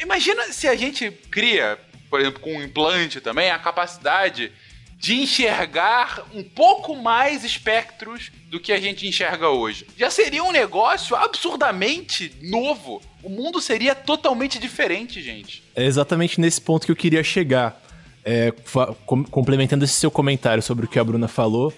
imagina 0.00 0.52
se 0.52 0.68
a 0.68 0.76
gente 0.76 1.10
cria 1.10 1.76
por 2.08 2.20
exemplo, 2.20 2.40
com 2.40 2.56
um 2.56 2.62
implante 2.62 3.20
também, 3.20 3.50
a 3.50 3.58
capacidade 3.58 4.52
de 4.98 5.14
enxergar 5.14 6.24
um 6.34 6.42
pouco 6.42 6.96
mais 6.96 7.44
espectros 7.44 8.32
do 8.50 8.58
que 8.58 8.72
a 8.72 8.80
gente 8.80 9.06
enxerga 9.06 9.48
hoje. 9.48 9.86
Já 9.96 10.10
seria 10.10 10.42
um 10.42 10.50
negócio 10.50 11.14
absurdamente 11.14 12.34
novo. 12.42 13.00
O 13.22 13.28
mundo 13.28 13.60
seria 13.60 13.94
totalmente 13.94 14.58
diferente, 14.58 15.22
gente. 15.22 15.62
É 15.76 15.84
exatamente 15.84 16.40
nesse 16.40 16.60
ponto 16.60 16.84
que 16.84 16.90
eu 16.92 16.96
queria 16.96 17.22
chegar. 17.22 17.80
É, 18.24 18.52
com 19.06 19.24
complementando 19.24 19.84
esse 19.84 19.94
seu 19.94 20.10
comentário 20.10 20.62
sobre 20.62 20.84
o 20.84 20.88
que 20.88 20.98
a 20.98 21.04
Bruna 21.04 21.28
falou, 21.28 21.72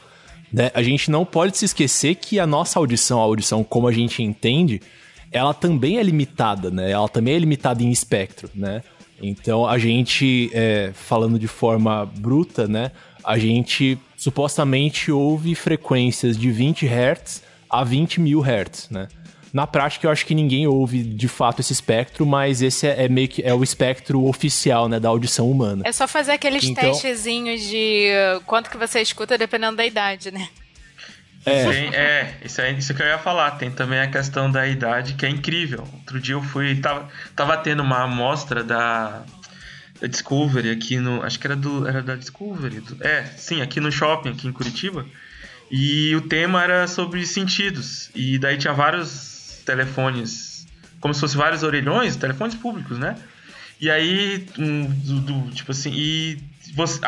né, 0.52 0.70
a 0.74 0.82
gente 0.82 1.08
não 1.08 1.24
pode 1.24 1.56
se 1.56 1.64
esquecer 1.64 2.16
que 2.16 2.40
a 2.40 2.46
nossa 2.46 2.76
audição, 2.76 3.20
a 3.20 3.22
audição 3.22 3.62
como 3.62 3.86
a 3.86 3.92
gente 3.92 4.20
entende, 4.20 4.80
ela 5.30 5.54
também 5.54 5.98
é 5.98 6.02
limitada, 6.02 6.70
né? 6.70 6.90
Ela 6.90 7.08
também 7.08 7.34
é 7.34 7.38
limitada 7.38 7.82
em 7.84 7.90
espectro, 7.90 8.50
né? 8.52 8.82
Então 9.20 9.66
a 9.66 9.78
gente, 9.78 10.50
é, 10.52 10.90
falando 10.94 11.38
de 11.38 11.46
forma 11.46 12.06
bruta, 12.06 12.66
né? 12.66 12.90
A 13.22 13.38
gente 13.38 13.98
supostamente 14.16 15.12
ouve 15.12 15.54
frequências 15.54 16.36
de 16.36 16.50
20 16.50 16.86
Hz 16.86 17.42
a 17.68 17.84
20 17.84 18.20
mil 18.20 18.40
Hz, 18.40 18.88
né? 18.90 19.08
Na 19.52 19.66
prática, 19.66 20.06
eu 20.06 20.12
acho 20.12 20.24
que 20.24 20.34
ninguém 20.34 20.66
ouve 20.66 21.02
de 21.02 21.26
fato 21.26 21.60
esse 21.60 21.72
espectro, 21.72 22.24
mas 22.24 22.62
esse 22.62 22.86
é, 22.86 23.04
é, 23.04 23.08
meio 23.08 23.28
que 23.28 23.42
é 23.42 23.52
o 23.52 23.64
espectro 23.64 24.24
oficial, 24.24 24.88
né, 24.88 25.00
da 25.00 25.08
audição 25.08 25.50
humana. 25.50 25.82
É 25.84 25.90
só 25.90 26.06
fazer 26.06 26.32
aqueles 26.32 26.62
então... 26.62 26.84
testezinhos 26.84 27.62
de 27.62 28.10
quanto 28.46 28.70
que 28.70 28.76
você 28.76 29.00
escuta 29.00 29.36
dependendo 29.36 29.76
da 29.76 29.84
idade, 29.84 30.30
né? 30.30 30.48
É. 31.44 31.72
Sim, 31.72 31.94
é, 31.94 32.34
isso 32.44 32.60
é 32.60 32.72
isso 32.72 32.94
que 32.94 33.02
eu 33.02 33.06
ia 33.06 33.18
falar. 33.18 33.52
Tem 33.52 33.70
também 33.70 34.00
a 34.00 34.10
questão 34.10 34.50
da 34.50 34.66
idade, 34.66 35.14
que 35.14 35.24
é 35.24 35.28
incrível. 35.28 35.86
Outro 35.94 36.20
dia 36.20 36.34
eu 36.34 36.42
fui. 36.42 36.76
Tava, 36.76 37.08
tava 37.34 37.56
tendo 37.56 37.82
uma 37.82 38.02
amostra 38.02 38.62
da, 38.62 39.22
da 40.00 40.06
Discovery 40.06 40.70
aqui 40.70 40.98
no. 40.98 41.22
Acho 41.22 41.38
que 41.38 41.46
era 41.46 41.56
do. 41.56 41.88
Era 41.88 42.02
da 42.02 42.14
Discovery. 42.14 42.80
Do, 42.80 43.02
é, 43.02 43.24
sim, 43.36 43.62
aqui 43.62 43.80
no 43.80 43.90
shopping, 43.90 44.30
aqui 44.30 44.48
em 44.48 44.52
Curitiba. 44.52 45.06
E 45.70 46.14
o 46.16 46.22
tema 46.22 46.62
era 46.62 46.86
sobre 46.86 47.24
sentidos. 47.24 48.10
E 48.14 48.38
daí 48.38 48.58
tinha 48.58 48.74
vários 48.74 49.62
telefones, 49.64 50.66
como 51.00 51.14
se 51.14 51.20
fossem 51.20 51.38
vários 51.38 51.62
orelhões, 51.62 52.16
telefones 52.16 52.56
públicos, 52.56 52.98
né? 52.98 53.16
E 53.80 53.88
aí, 53.88 54.46
um, 54.58 54.84
do, 54.84 55.20
do, 55.20 55.50
tipo 55.52 55.70
assim, 55.70 55.90
e, 55.94 56.38
você, 56.74 57.00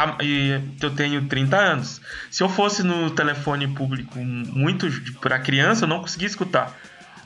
eu 0.81 0.91
tenho 0.91 1.27
30 1.27 1.57
anos. 1.57 2.01
Se 2.31 2.43
eu 2.43 2.49
fosse 2.49 2.83
no 2.83 3.11
telefone 3.11 3.69
público 3.69 4.19
muito 4.19 4.88
para 5.21 5.38
criança, 5.38 5.85
eu 5.85 5.88
não 5.88 6.01
conseguia 6.01 6.27
escutar 6.27 6.77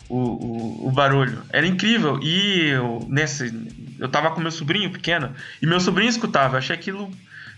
o, 0.09 0.17
o, 0.17 0.89
o, 0.89 0.91
barulho. 0.91 1.43
Era 1.51 1.67
incrível. 1.67 2.19
E 2.23 2.69
eu, 2.69 3.07
nesse, 3.09 3.53
eu 3.99 4.09
tava 4.09 4.31
com 4.31 4.41
meu 4.41 4.51
sobrinho 4.51 4.91
pequeno, 4.91 5.33
e 5.61 5.67
meu 5.67 5.81
sobrinho 5.81 6.09
escutava. 6.09 6.55
Eu 6.55 6.59
achei 6.59 6.75
aquilo 6.75 7.11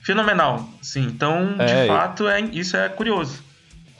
fenomenal. 0.03 0.69
Sim, 0.83 1.07
então, 1.07 1.57
é, 1.59 1.83
de 1.83 1.89
fato, 1.89 2.29
é, 2.29 2.41
isso 2.41 2.77
é 2.77 2.89
curioso. 2.89 3.43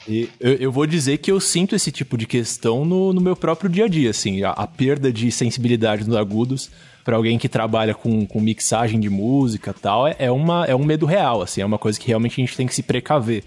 E 0.07 0.29
eu, 0.39 0.53
eu, 0.53 0.71
vou 0.71 0.87
dizer 0.87 1.17
que 1.17 1.31
eu 1.31 1.39
sinto 1.39 1.75
esse 1.75 1.91
tipo 1.91 2.17
de 2.17 2.25
questão 2.25 2.85
no, 2.85 3.13
no 3.13 3.19
meu 3.19 3.35
próprio 3.35 3.69
dia 3.69 3.85
a 3.85 3.87
dia, 3.87 4.09
assim, 4.09 4.43
a, 4.43 4.51
a 4.51 4.65
perda 4.65 5.11
de 5.11 5.31
sensibilidade 5.31 6.07
nos 6.07 6.15
agudos 6.15 6.71
para 7.09 7.17
alguém 7.17 7.39
que 7.39 7.49
trabalha 7.49 7.95
com, 7.95 8.23
com 8.23 8.39
mixagem 8.39 8.99
de 8.99 9.09
música 9.09 9.73
tal, 9.73 10.07
é, 10.07 10.15
é, 10.19 10.31
uma, 10.31 10.65
é 10.65 10.75
um 10.75 10.85
medo 10.85 11.07
real, 11.07 11.41
assim, 11.41 11.59
é 11.59 11.65
uma 11.65 11.79
coisa 11.79 11.99
que 11.99 12.07
realmente 12.07 12.33
a 12.33 12.45
gente 12.45 12.55
tem 12.55 12.67
que 12.67 12.75
se 12.75 12.83
precaver, 12.83 13.43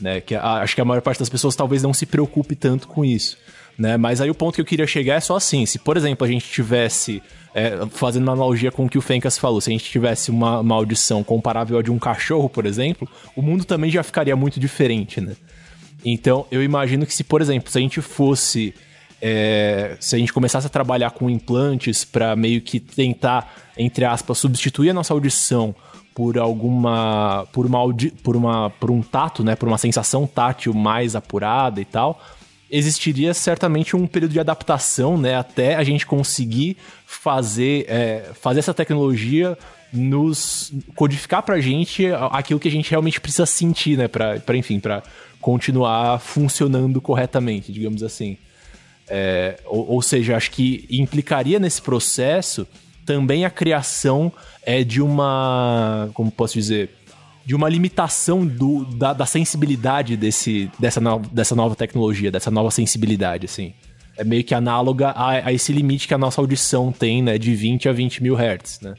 né? 0.00 0.22
Que 0.22 0.34
a, 0.34 0.62
acho 0.62 0.74
que 0.74 0.80
a 0.80 0.84
maior 0.84 1.02
parte 1.02 1.18
das 1.18 1.28
pessoas 1.28 1.54
talvez 1.54 1.82
não 1.82 1.92
se 1.92 2.06
preocupe 2.06 2.56
tanto 2.56 2.88
com 2.88 3.04
isso, 3.04 3.36
né? 3.76 3.98
Mas 3.98 4.22
aí 4.22 4.30
o 4.30 4.34
ponto 4.34 4.54
que 4.54 4.62
eu 4.62 4.64
queria 4.64 4.86
chegar 4.86 5.16
é 5.16 5.20
só 5.20 5.36
assim, 5.36 5.66
se 5.66 5.78
por 5.78 5.98
exemplo 5.98 6.26
a 6.26 6.30
gente 6.30 6.50
tivesse 6.50 7.22
é, 7.54 7.86
fazendo 7.90 8.22
uma 8.22 8.32
analogia 8.32 8.72
com 8.72 8.86
o 8.86 8.88
que 8.88 8.96
o 8.96 9.02
Fencas 9.02 9.36
falou, 9.36 9.60
se 9.60 9.68
a 9.68 9.74
gente 9.74 9.84
tivesse 9.84 10.30
uma, 10.30 10.60
uma 10.60 10.74
audição 10.74 11.22
comparável 11.22 11.78
à 11.78 11.82
de 11.82 11.90
um 11.90 11.98
cachorro, 11.98 12.48
por 12.48 12.64
exemplo, 12.64 13.06
o 13.36 13.42
mundo 13.42 13.66
também 13.66 13.90
já 13.90 14.02
ficaria 14.02 14.34
muito 14.34 14.58
diferente, 14.58 15.20
né? 15.20 15.36
Então, 16.02 16.46
eu 16.50 16.62
imagino 16.62 17.04
que 17.04 17.12
se, 17.12 17.24
por 17.24 17.42
exemplo, 17.42 17.70
se 17.70 17.76
a 17.76 17.80
gente 17.82 18.00
fosse. 18.00 18.74
É, 19.24 19.96
se 20.00 20.16
a 20.16 20.18
gente 20.18 20.32
começasse 20.32 20.66
a 20.66 20.70
trabalhar 20.70 21.12
com 21.12 21.30
implantes 21.30 22.04
para 22.04 22.34
meio 22.34 22.60
que 22.60 22.80
tentar, 22.80 23.54
entre 23.78 24.04
aspas, 24.04 24.36
substituir 24.36 24.90
a 24.90 24.94
nossa 24.94 25.14
audição 25.14 25.72
por 26.12 26.36
alguma. 26.36 27.46
por 27.52 27.64
uma, 27.64 27.94
por 28.24 28.36
uma 28.36 28.70
por 28.70 28.90
um 28.90 29.00
tato, 29.00 29.44
né? 29.44 29.54
Por 29.54 29.68
uma 29.68 29.78
sensação 29.78 30.26
tátil 30.26 30.74
mais 30.74 31.14
apurada 31.14 31.80
e 31.80 31.84
tal. 31.84 32.20
Existiria 32.68 33.32
certamente 33.32 33.94
um 33.94 34.08
período 34.08 34.32
de 34.32 34.40
adaptação, 34.40 35.16
né? 35.16 35.36
Até 35.36 35.76
a 35.76 35.84
gente 35.84 36.04
conseguir 36.04 36.76
fazer, 37.06 37.84
é, 37.88 38.30
fazer 38.34 38.58
essa 38.58 38.74
tecnologia 38.74 39.56
nos 39.92 40.72
codificar 40.96 41.42
pra 41.42 41.60
gente 41.60 42.06
aquilo 42.30 42.58
que 42.58 42.66
a 42.66 42.70
gente 42.70 42.90
realmente 42.90 43.20
precisa 43.20 43.46
sentir, 43.46 43.96
né? 43.96 44.08
Pra 44.08 44.56
enfim, 44.56 44.80
pra 44.80 45.00
continuar 45.40 46.18
funcionando 46.18 47.00
corretamente, 47.00 47.70
digamos 47.70 48.02
assim. 48.02 48.36
É, 49.14 49.58
ou, 49.66 49.90
ou, 49.90 50.02
seja, 50.02 50.34
acho 50.34 50.50
que 50.50 50.86
implicaria 50.90 51.58
nesse 51.58 51.82
processo 51.82 52.66
também 53.04 53.44
a 53.44 53.50
criação 53.50 54.32
é, 54.64 54.82
de 54.82 55.02
uma. 55.02 56.08
Como 56.14 56.30
posso 56.30 56.54
dizer? 56.54 56.88
De 57.44 57.54
uma 57.54 57.68
limitação 57.68 58.46
do, 58.46 58.86
da, 58.86 59.12
da 59.12 59.26
sensibilidade 59.26 60.16
desse, 60.16 60.70
dessa, 60.78 60.98
no, 60.98 61.18
dessa 61.18 61.54
nova 61.54 61.76
tecnologia, 61.76 62.30
dessa 62.30 62.50
nova 62.50 62.70
sensibilidade, 62.70 63.44
assim. 63.44 63.74
É 64.16 64.24
meio 64.24 64.44
que 64.44 64.54
análoga 64.54 65.10
a, 65.10 65.48
a 65.48 65.52
esse 65.52 65.74
limite 65.74 66.08
que 66.08 66.14
a 66.14 66.18
nossa 66.18 66.40
audição 66.40 66.90
tem, 66.90 67.22
né? 67.22 67.36
De 67.36 67.54
20 67.54 67.90
a 67.90 67.92
20 67.92 68.22
mil 68.22 68.34
hertz, 68.34 68.80
né? 68.80 68.94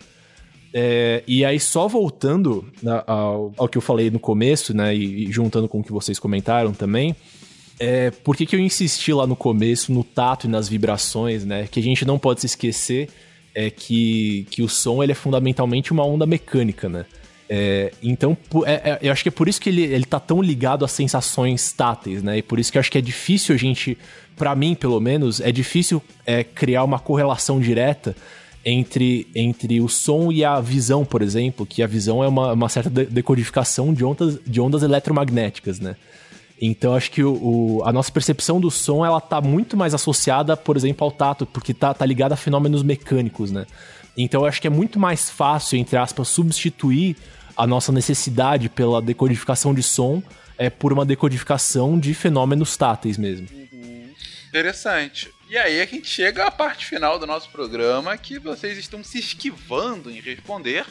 É, 0.71 1.23
e 1.27 1.43
aí, 1.43 1.59
só 1.59 1.87
voltando 1.87 2.71
né, 2.83 3.03
ao, 3.07 3.51
ao, 3.57 3.67
que 3.67 3.79
eu 3.79 3.81
falei 3.81 4.11
no 4.11 4.19
começo, 4.19 4.75
né, 4.75 4.95
e, 4.95 5.25
e, 5.27 5.31
juntando 5.31 5.67
com 5.67 5.79
o 5.79 5.83
que 5.83 5.91
vocês 5.91 6.17
comentaram 6.17 6.73
também, 6.73 7.15
é, 7.79 8.11
por 8.11 8.35
que, 8.35 8.45
que 8.45 8.55
eu 8.55 8.59
insisti 8.59 9.13
lá 9.13 9.25
no 9.25 9.35
começo 9.35 9.91
no 9.91 10.03
tato 10.03 10.47
e 10.47 10.49
nas 10.49 10.69
vibrações, 10.69 11.43
né? 11.43 11.67
Que 11.69 11.79
a 11.79 11.83
gente 11.83 12.05
não 12.05 12.19
pode 12.19 12.41
se 12.41 12.45
esquecer 12.45 13.09
é 13.55 13.69
que, 13.69 14.47
que 14.49 14.61
o 14.61 14.69
som 14.69 15.03
ele 15.03 15.11
é 15.11 15.15
fundamentalmente 15.15 15.91
uma 15.91 16.05
onda 16.05 16.25
mecânica, 16.25 16.89
né? 16.89 17.05
É, 17.49 17.91
então, 18.01 18.35
é, 18.65 18.73
é, 18.73 18.99
eu 19.01 19.11
acho 19.11 19.21
que 19.21 19.29
é 19.29 19.31
por 19.31 19.47
isso 19.47 19.61
que 19.61 19.69
ele, 19.69 19.83
ele 19.83 20.05
tá 20.05 20.19
tão 20.19 20.41
ligado 20.41 20.83
às 20.83 20.91
sensações 20.91 21.71
táteis, 21.71 22.23
né? 22.23 22.37
E 22.37 22.41
por 22.41 22.59
isso 22.59 22.71
que 22.71 22.77
eu 22.77 22.79
acho 22.79 22.91
que 22.91 22.97
é 22.97 23.01
difícil 23.01 23.53
a 23.53 23.57
gente, 23.57 23.97
para 24.35 24.55
mim 24.55 24.73
pelo 24.73 24.99
menos, 24.99 25.39
é 25.39 25.51
difícil 25.51 26.01
é, 26.25 26.43
criar 26.43 26.83
uma 26.83 26.99
correlação 26.99 27.59
direta 27.59 28.15
entre, 28.65 29.27
entre 29.35 29.81
o 29.81 29.89
som 29.89 30.31
e 30.31 30.43
a 30.43 30.59
visão, 30.59 31.03
por 31.03 31.21
exemplo, 31.21 31.65
que 31.65 31.83
a 31.83 31.87
visão 31.87 32.23
é 32.23 32.27
uma, 32.27 32.53
uma 32.53 32.69
certa 32.69 32.89
decodificação 32.89 33.93
de 33.93 34.03
ondas, 34.03 34.39
de 34.45 34.61
ondas 34.61 34.81
eletromagnéticas, 34.81 35.79
né? 35.79 35.95
Então 36.61 36.95
acho 36.95 37.11
que 37.11 37.23
o, 37.23 37.33
o, 37.33 37.83
a 37.83 37.91
nossa 37.91 38.11
percepção 38.11 38.59
do 38.59 38.71
som 38.71 39.05
ela 39.05 39.19
tá 39.19 39.41
muito 39.41 39.75
mais 39.75 39.93
associada, 39.93 40.55
por 40.55 40.77
exemplo, 40.77 41.03
ao 41.03 41.11
tato, 41.11 41.45
porque 41.45 41.73
tá, 41.73 41.93
tá 41.93 42.05
ligada 42.05 42.35
a 42.35 42.37
fenômenos 42.37 42.83
mecânicos, 42.83 43.51
né? 43.51 43.65
Então 44.17 44.45
acho 44.45 44.61
que 44.61 44.67
é 44.67 44.69
muito 44.69 44.99
mais 44.99 45.29
fácil, 45.29 45.77
entre 45.77 45.97
aspas, 45.97 46.27
substituir 46.27 47.17
a 47.57 47.67
nossa 47.67 47.91
necessidade 47.91 48.69
pela 48.69 49.01
decodificação 49.01 49.73
de 49.73 49.83
som 49.83 50.21
é 50.57 50.69
por 50.69 50.93
uma 50.93 51.05
decodificação 51.05 51.99
de 51.99 52.13
fenômenos 52.13 52.77
táteis 52.77 53.17
mesmo. 53.17 53.47
Uhum. 53.51 54.13
Interessante. 54.47 55.31
E 55.49 55.57
aí 55.57 55.81
a 55.81 55.85
gente 55.85 56.07
chega 56.07 56.45
à 56.45 56.51
parte 56.51 56.85
final 56.85 57.19
do 57.19 57.27
nosso 57.27 57.49
programa 57.49 58.17
que 58.17 58.39
vocês 58.39 58.77
estão 58.77 59.03
se 59.03 59.19
esquivando 59.19 60.09
em 60.09 60.19
responder, 60.19 60.85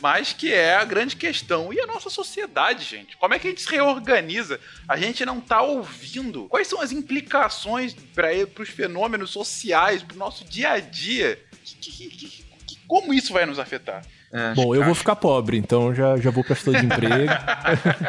mas 0.00 0.32
que 0.32 0.52
é 0.52 0.74
a 0.74 0.84
grande 0.84 1.16
questão. 1.16 1.72
E 1.72 1.80
a 1.80 1.86
nossa 1.86 2.10
sociedade, 2.10 2.84
gente? 2.84 3.16
Como 3.16 3.34
é 3.34 3.38
que 3.38 3.46
a 3.46 3.50
gente 3.50 3.62
se 3.62 3.70
reorganiza? 3.70 4.60
A 4.88 4.96
gente 4.96 5.24
não 5.24 5.40
tá 5.40 5.62
ouvindo. 5.62 6.48
Quais 6.48 6.68
são 6.68 6.80
as 6.80 6.92
implicações 6.92 7.94
para 8.14 8.30
os 8.60 8.68
fenômenos 8.68 9.30
sociais, 9.30 10.02
para 10.02 10.14
o 10.14 10.18
nosso 10.18 10.44
dia 10.44 10.72
a 10.72 10.80
dia? 10.80 11.38
Que, 11.64 11.74
que, 11.74 12.08
que, 12.08 12.78
como 12.86 13.12
isso 13.12 13.32
vai 13.32 13.44
nos 13.44 13.58
afetar? 13.58 14.02
É, 14.32 14.54
Bom, 14.54 14.74
eu 14.74 14.84
vou 14.84 14.94
ficar 14.94 15.16
pobre, 15.16 15.56
então 15.56 15.94
já, 15.94 16.16
já 16.16 16.30
vou 16.30 16.44
para 16.44 16.54
de 16.54 16.86
emprego. 16.86 17.32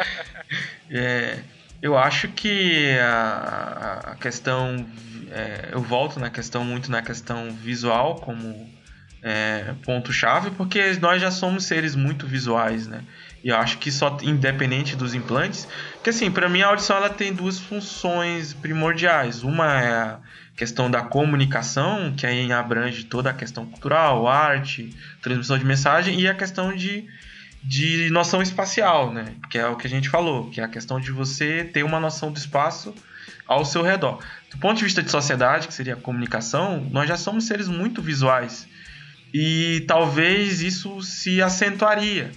é, 0.90 1.38
eu 1.80 1.96
acho 1.96 2.28
que 2.28 2.98
a, 2.98 4.12
a 4.12 4.16
questão 4.16 4.86
é, 5.30 5.70
eu 5.72 5.80
volto 5.80 6.18
na 6.18 6.28
questão 6.28 6.64
muito 6.64 6.90
na 6.90 7.02
questão 7.02 7.50
visual 7.52 8.16
como 8.16 8.68
é, 9.22 9.74
ponto 9.84 10.12
chave, 10.12 10.50
porque 10.50 10.92
nós 11.00 11.20
já 11.20 11.30
somos 11.30 11.64
seres 11.64 11.94
muito 11.94 12.26
visuais, 12.26 12.86
né? 12.86 13.02
E 13.42 13.48
eu 13.48 13.56
acho 13.56 13.78
que 13.78 13.90
só 13.90 14.18
independente 14.22 14.94
dos 14.94 15.14
implantes, 15.14 15.66
porque 15.94 16.10
assim, 16.10 16.30
para 16.30 16.48
mim 16.48 16.60
a 16.62 16.68
audição 16.68 16.96
ela 16.96 17.08
tem 17.08 17.32
duas 17.32 17.58
funções 17.58 18.52
primordiais. 18.52 19.42
Uma 19.42 19.80
é 19.80 19.92
a 19.92 20.18
questão 20.56 20.90
da 20.90 21.02
comunicação, 21.02 22.12
que 22.14 22.26
aí 22.26 22.52
abrange 22.52 23.04
toda 23.04 23.30
a 23.30 23.34
questão 23.34 23.64
cultural, 23.64 24.28
arte, 24.28 24.90
transmissão 25.22 25.58
de 25.58 25.64
mensagem 25.64 26.20
e 26.20 26.28
a 26.28 26.34
questão 26.34 26.74
de 26.74 27.08
de 27.62 28.08
noção 28.10 28.40
espacial, 28.40 29.12
né? 29.12 29.34
Que 29.50 29.58
é 29.58 29.66
o 29.66 29.76
que 29.76 29.86
a 29.86 29.90
gente 29.90 30.08
falou, 30.08 30.50
que 30.50 30.60
é 30.60 30.64
a 30.64 30.68
questão 30.68 30.98
de 30.98 31.12
você 31.12 31.62
ter 31.62 31.82
uma 31.82 32.00
noção 32.00 32.32
do 32.32 32.38
espaço 32.38 32.94
ao 33.46 33.64
seu 33.64 33.82
redor. 33.82 34.18
Do 34.50 34.58
ponto 34.58 34.78
de 34.78 34.84
vista 34.84 35.02
de 35.02 35.10
sociedade, 35.10 35.68
que 35.68 35.74
seria 35.74 35.94
a 35.94 35.96
comunicação, 35.96 36.86
nós 36.90 37.08
já 37.08 37.16
somos 37.16 37.44
seres 37.44 37.68
muito 37.68 38.00
visuais. 38.00 38.66
E 39.32 39.84
talvez 39.86 40.60
isso 40.60 41.00
se 41.02 41.40
acentuaria. 41.40 42.30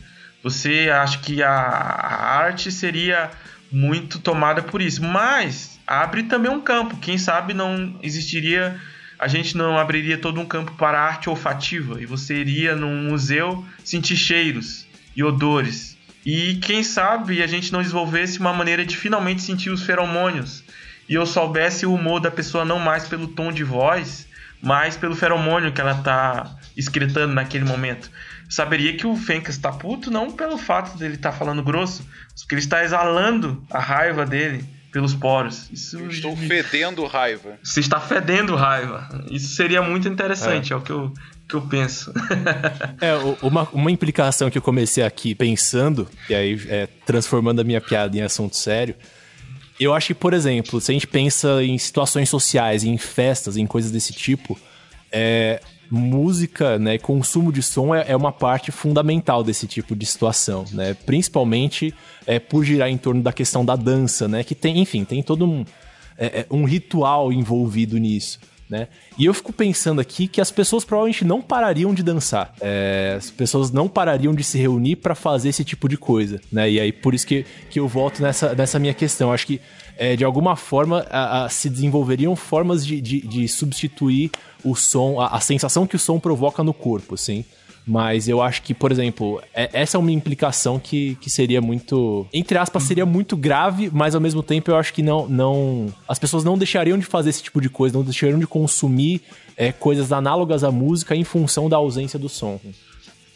Você 0.44 0.90
acha 0.94 1.20
que 1.20 1.42
a, 1.42 1.50
arte 1.52 2.72
seria 2.72 3.32
muito 3.72 4.20
tomada 4.20 4.62
por 4.62 4.82
isso, 4.82 5.02
mas 5.02 5.80
abre 5.88 6.24
também 6.24 6.52
um 6.52 6.62
campo. 6.62 6.98
Quem 6.98 7.18
sabe 7.18 7.54
não 7.54 7.98
existiria 8.04 8.80
a 9.18 9.28
gente 9.28 9.56
não 9.56 9.78
abriria 9.78 10.18
todo 10.18 10.42
um 10.42 10.46
campo 10.46 10.74
para 10.74 11.00
a 11.00 11.06
arte 11.06 11.30
olfativa 11.30 12.02
e 12.02 12.06
você 12.06 12.36
iria 12.36 12.76
num 12.76 13.10
museu 13.10 13.66
sentir 13.82 14.18
cheiros 14.18 14.86
e 15.16 15.24
odores. 15.24 15.98
E 16.26 16.56
quem 16.56 16.84
sabe 16.84 17.42
a 17.42 17.48
gente 17.48 17.72
não 17.72 17.82
desenvolvesse 17.82 18.40
uma 18.40 18.52
maneira 18.52 18.86
de 18.86 18.98
finalmente 18.98 19.42
sentir 19.42 19.70
os 19.70 19.84
feromônios 19.84 20.64
e 21.08 21.14
eu 21.14 21.26
soubesse 21.26 21.86
o 21.86 21.94
humor 21.94 22.20
da 22.20 22.32
pessoa 22.32 22.66
não 22.66 22.80
mais 22.80 23.08
pelo 23.08 23.28
tom 23.28 23.52
de 23.52 23.64
voz, 23.64 24.28
mas 24.62 24.98
pelo 24.98 25.16
feromônio 25.16 25.72
que 25.72 25.80
ela 25.80 25.96
tá 25.96 26.58
excretando 26.76 27.34
naquele 27.34 27.66
momento. 27.66 28.10
Saberia 28.50 28.96
que 28.96 29.08
o 29.08 29.16
Fencas 29.16 29.56
está 29.56 29.72
puto 29.72 30.12
não 30.12 30.32
pelo 30.32 30.58
fato 30.58 30.98
dele 30.98 31.16
estar 31.16 31.32
tá 31.32 31.38
falando 31.38 31.64
grosso, 31.64 32.06
mas 32.32 32.42
porque 32.42 32.56
ele 32.56 32.62
está 32.62 32.84
exalando 32.84 33.64
a 33.70 33.80
raiva 33.80 34.26
dele 34.26 34.64
pelos 34.92 35.16
poros. 35.16 35.70
Isso 35.72 35.98
eu 35.98 36.08
estou 36.08 36.38
fedendo 36.38 37.04
raiva. 37.06 37.58
Você 37.64 37.80
está 37.80 38.00
fedendo 38.00 38.56
raiva. 38.56 39.10
Isso 39.32 39.56
seria 39.56 39.82
muito 39.82 40.08
interessante, 40.08 40.72
é, 40.72 40.76
é 40.76 40.78
o 40.78 40.82
que 40.82 40.92
eu, 40.92 41.12
que 41.50 41.56
eu 41.56 41.62
penso. 41.62 42.14
é, 43.02 43.16
uma, 43.42 43.68
uma 43.74 43.90
implicação 43.90 44.52
que 44.52 44.58
eu 44.58 44.62
comecei 44.62 45.04
aqui 45.04 45.34
pensando, 45.34 46.08
e 46.30 46.36
aí 46.36 46.62
é, 46.68 46.88
transformando 47.06 47.60
a 47.60 47.64
minha 47.64 47.82
piada 47.82 48.16
em 48.16 48.22
assunto 48.22 48.56
sério, 48.56 48.96
eu 49.80 49.94
acho 49.94 50.08
que, 50.08 50.14
por 50.14 50.32
exemplo, 50.32 50.80
se 50.80 50.92
a 50.92 50.94
gente 50.94 51.08
pensa 51.08 51.64
em 51.64 51.76
situações 51.80 52.30
sociais, 52.30 52.84
em 52.84 52.98
festas, 52.98 53.58
em 53.58 53.66
coisas 53.66 53.92
desse 53.92 54.14
tipo, 54.14 54.60
é, 55.12 55.60
música, 55.94 56.80
né, 56.80 56.98
consumo 56.98 57.52
de 57.52 57.62
som 57.62 57.94
é, 57.94 58.06
é, 58.08 58.16
uma 58.16 58.32
parte 58.32 58.72
fundamental 58.72 59.44
desse 59.44 59.68
tipo 59.68 59.96
de 59.96 60.06
situação, 60.06 60.66
né? 60.72 60.96
Principalmente 61.06 61.94
é, 62.26 62.40
por 62.40 62.64
girar 62.64 62.90
em 62.90 62.98
torno 62.98 63.22
da 63.22 63.32
questão 63.32 63.64
da 63.64 63.76
dança, 63.76 64.28
né? 64.28 64.44
Que 64.44 64.56
tem, 64.56 64.80
enfim, 64.80 65.06
tem 65.06 65.22
todo 65.22 65.46
um, 65.46 65.64
é, 66.18 66.40
é 66.40 66.46
um 66.50 66.64
ritual 66.66 67.32
envolvido 67.32 67.98
nisso. 68.00 68.40
Né? 68.74 68.88
E 69.20 69.26
eu 69.26 69.36
fico 69.36 69.54
pensando 69.54 70.02
aqui 70.02 70.28
que 70.28 70.42
as 70.42 70.50
pessoas 70.50 70.84
provavelmente 70.84 71.24
não 71.24 71.44
parariam 71.44 71.94
de 71.94 72.02
dançar. 72.02 72.56
É, 72.60 73.14
as 73.16 73.30
pessoas 73.30 73.70
não 73.70 73.88
parariam 73.88 74.34
de 74.34 74.44
se 74.44 74.58
reunir 74.58 74.96
para 74.96 75.14
fazer 75.14 75.50
esse 75.50 75.64
tipo 75.64 75.88
de 75.88 75.96
coisa, 75.96 76.42
né? 76.52 76.72
E 76.72 76.80
aí 76.80 76.92
por 76.92 77.14
isso 77.14 77.28
que, 77.28 77.46
que 77.70 77.80
eu 77.80 77.88
volto 77.88 78.20
nessa, 78.20 78.56
nessa 78.56 78.80
minha 78.80 78.96
questão. 78.96 79.32
acho 79.32 79.46
que 79.46 79.62
é, 79.96 80.16
de 80.16 80.26
alguma 80.26 80.56
forma 80.56 81.06
a, 81.08 81.46
a, 81.46 81.50
se 81.50 81.70
desenvolveriam 81.70 82.36
formas 82.36 82.84
de, 82.84 83.00
de, 83.00 83.22
de 83.22 83.48
substituir 83.48 84.32
o 84.64 84.76
som, 84.76 85.22
a, 85.22 85.28
a, 85.28 85.40
sensação 85.40 85.86
que 85.86 85.96
o 85.96 86.00
som 86.00 86.20
provoca 86.20 86.64
no 86.64 86.74
corpo, 86.74 87.14
assim. 87.14 87.46
Mas 87.86 88.30
eu 88.30 88.41
acho 88.41 88.62
que, 88.62 88.74
por 88.74 88.91
exemplo, 88.91 89.41
é, 89.54 89.69
essa 89.74 89.98
é 89.98 90.00
uma 90.00 90.12
implicação 90.12 90.80
que, 90.80 91.15
que 91.15 91.30
seria 91.30 91.62
muito. 91.62 92.26
Entre 92.34 92.58
aspas, 92.58 92.84
seria 92.84 93.06
muito 93.06 93.36
grave, 93.36 93.89
mas 93.91 94.15
ao 94.15 94.22
mesmo 94.22 94.41
tempo 94.41 94.72
eu 94.72 94.78
acho 94.78 94.93
que 94.93 95.04
não. 95.04 95.28
não 95.28 95.93
as 96.08 96.17
pessoas 96.17 96.43
não 96.43 96.58
deixariam 96.58 96.98
de 96.98 97.06
fazer 97.06 97.30
esse 97.30 97.43
tipo 97.43 97.60
de 97.60 97.69
coisa, 97.69 97.98
não 97.98 98.04
deixariam 98.04 98.39
de 98.39 98.48
consumir 98.48 99.22
é, 99.58 99.72
coisas 99.72 100.12
análogas 100.12 100.63
à 100.63 100.72
música 100.72 101.15
em 101.15 101.24
função 101.24 101.67
da 101.67 101.76
ausência 101.76 102.17
do 102.17 102.30
som. 102.30 102.60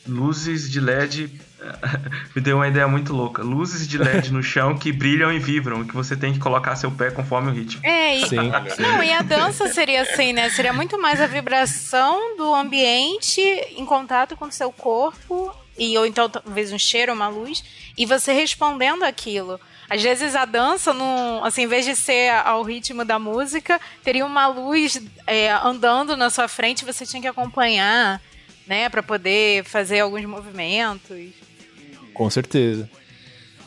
Luzes 0.08 0.70
de 0.70 0.80
LED 0.80 1.30
me 2.36 2.42
deu 2.42 2.58
uma 2.58 2.68
ideia 2.68 2.88
muito 2.88 3.14
louca. 3.14 3.44
Luzes 3.44 3.88
de 3.88 3.98
LED 3.98 4.32
no 4.32 4.44
chão 4.44 4.78
que 4.78 4.92
brilham 4.92 5.32
e 5.32 5.40
vibram, 5.40 5.86
que 5.86 5.94
você 5.94 6.16
tem 6.16 6.34
que 6.34 6.40
colocar 6.40 6.76
seu 6.76 6.92
pé 6.92 7.12
conforme 7.12 7.50
o 7.50 7.54
ritmo. 7.54 7.82
É, 7.86 8.18
e, 8.18 8.28
Sim. 8.28 8.52
não, 8.80 9.04
e 9.04 9.12
a 9.12 9.22
dança 9.22 9.68
seria 9.68 10.02
assim, 10.02 10.34
né? 10.34 10.50
Seria 10.50 10.74
muito 10.74 11.00
mais 11.00 11.22
a 11.22 11.28
vibração 11.28 12.38
do 12.38 12.54
ambiente 12.54 13.42
em 13.42 13.86
contato 13.86 14.36
com 14.36 14.46
o 14.46 14.52
seu 14.52 14.72
corpo, 14.72 15.54
e 15.78 15.98
ou 15.98 16.06
então 16.06 16.30
talvez 16.30 16.72
um 16.72 16.80
cheiro, 16.80 17.14
uma 17.14 17.28
luz, 17.28 17.64
e 17.98 18.06
você 18.06 18.34
respondendo 18.34 19.04
aquilo. 19.04 19.60
Às 19.90 20.04
vezes 20.04 20.36
a 20.36 20.44
dança, 20.44 20.94
não, 20.94 21.44
assim, 21.46 21.64
em 21.64 21.68
vez 21.68 21.86
de 21.86 21.96
ser 21.96 22.30
ao 22.46 22.62
ritmo 22.62 23.06
da 23.06 23.18
música, 23.18 23.80
teria 24.04 24.26
uma 24.26 24.48
luz 24.48 25.02
é, 25.26 25.50
andando 25.52 26.18
na 26.18 26.30
sua 26.30 26.48
frente, 26.48 26.84
você 26.84 27.06
tinha 27.06 27.22
que 27.22 27.28
acompanhar, 27.28 28.22
né, 28.68 28.90
para 28.90 29.02
poder 29.02 29.64
fazer 29.64 30.02
alguns 30.02 30.26
movimentos. 30.26 31.30
Com 32.14 32.30
certeza. 32.30 32.90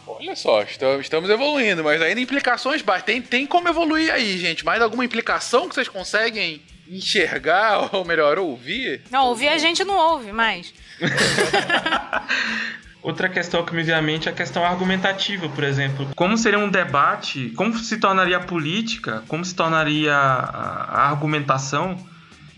Olha 0.06 0.36
só, 0.36 0.62
estamos 0.62 1.30
evoluindo, 1.30 1.82
mas 1.84 2.02
ainda 2.02 2.20
implicações 2.20 2.84
tem, 3.04 3.22
tem 3.22 3.46
como 3.46 3.68
evoluir 3.68 4.12
aí, 4.12 4.36
gente. 4.38 4.64
Mais 4.64 4.82
alguma 4.82 5.04
implicação 5.04 5.68
que 5.68 5.74
vocês 5.74 5.88
conseguem 5.88 6.60
enxergar, 6.88 7.88
ou 7.94 8.04
melhor, 8.04 8.38
ouvir? 8.38 9.02
Não, 9.10 9.28
ouvir 9.28 9.48
a 9.48 9.56
gente 9.56 9.84
não 9.84 9.96
ouve 9.96 10.32
mais. 10.32 10.74
Outra 13.02 13.30
questão 13.30 13.64
que 13.64 13.74
me 13.74 13.82
veio 13.82 13.96
à 13.96 14.02
mente 14.02 14.28
é 14.28 14.32
a 14.32 14.34
questão 14.34 14.62
argumentativa, 14.62 15.48
por 15.48 15.64
exemplo. 15.64 16.10
Como 16.14 16.36
seria 16.36 16.58
um 16.58 16.68
debate, 16.68 17.48
como 17.56 17.74
se 17.78 17.96
tornaria 17.96 18.36
a 18.36 18.40
política, 18.40 19.24
como 19.26 19.42
se 19.42 19.54
tornaria 19.54 20.14
a, 20.14 20.84
a 20.84 21.08
argumentação, 21.08 21.96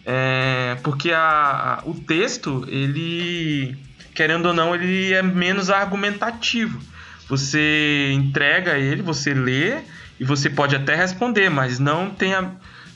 é, 0.04 0.76
porque 0.82 1.12
a, 1.12 1.80
a, 1.80 1.82
o 1.84 1.94
texto, 1.94 2.64
ele 2.68 3.76
querendo 4.14 4.46
ou 4.46 4.54
não, 4.54 4.74
ele 4.74 5.12
é 5.12 5.22
menos 5.22 5.70
argumentativo. 5.70 6.80
Você 7.28 8.10
entrega 8.12 8.78
ele, 8.78 9.02
você 9.02 9.32
lê 9.32 9.80
e 10.20 10.24
você 10.24 10.50
pode 10.50 10.76
até 10.76 10.94
responder, 10.94 11.48
mas 11.48 11.78
não 11.78 12.10
tem 12.10 12.34
a, 12.34 12.50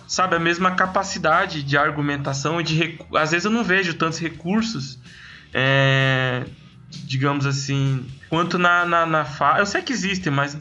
sabe, 0.06 0.36
a 0.36 0.38
mesma 0.38 0.72
capacidade 0.72 1.62
de 1.62 1.76
argumentação 1.76 2.60
e 2.60 2.64
de 2.64 2.98
às 3.14 3.30
vezes 3.30 3.44
eu 3.44 3.50
não 3.50 3.64
vejo 3.64 3.94
tantos 3.94 4.18
recursos, 4.18 4.98
é, 5.54 6.44
digamos 6.90 7.46
assim, 7.46 8.06
quanto 8.28 8.58
na, 8.58 8.84
na, 8.84 9.06
na. 9.06 9.26
Eu 9.58 9.66
sei 9.66 9.80
que 9.80 9.92
existem, 9.92 10.32
mas 10.32 10.56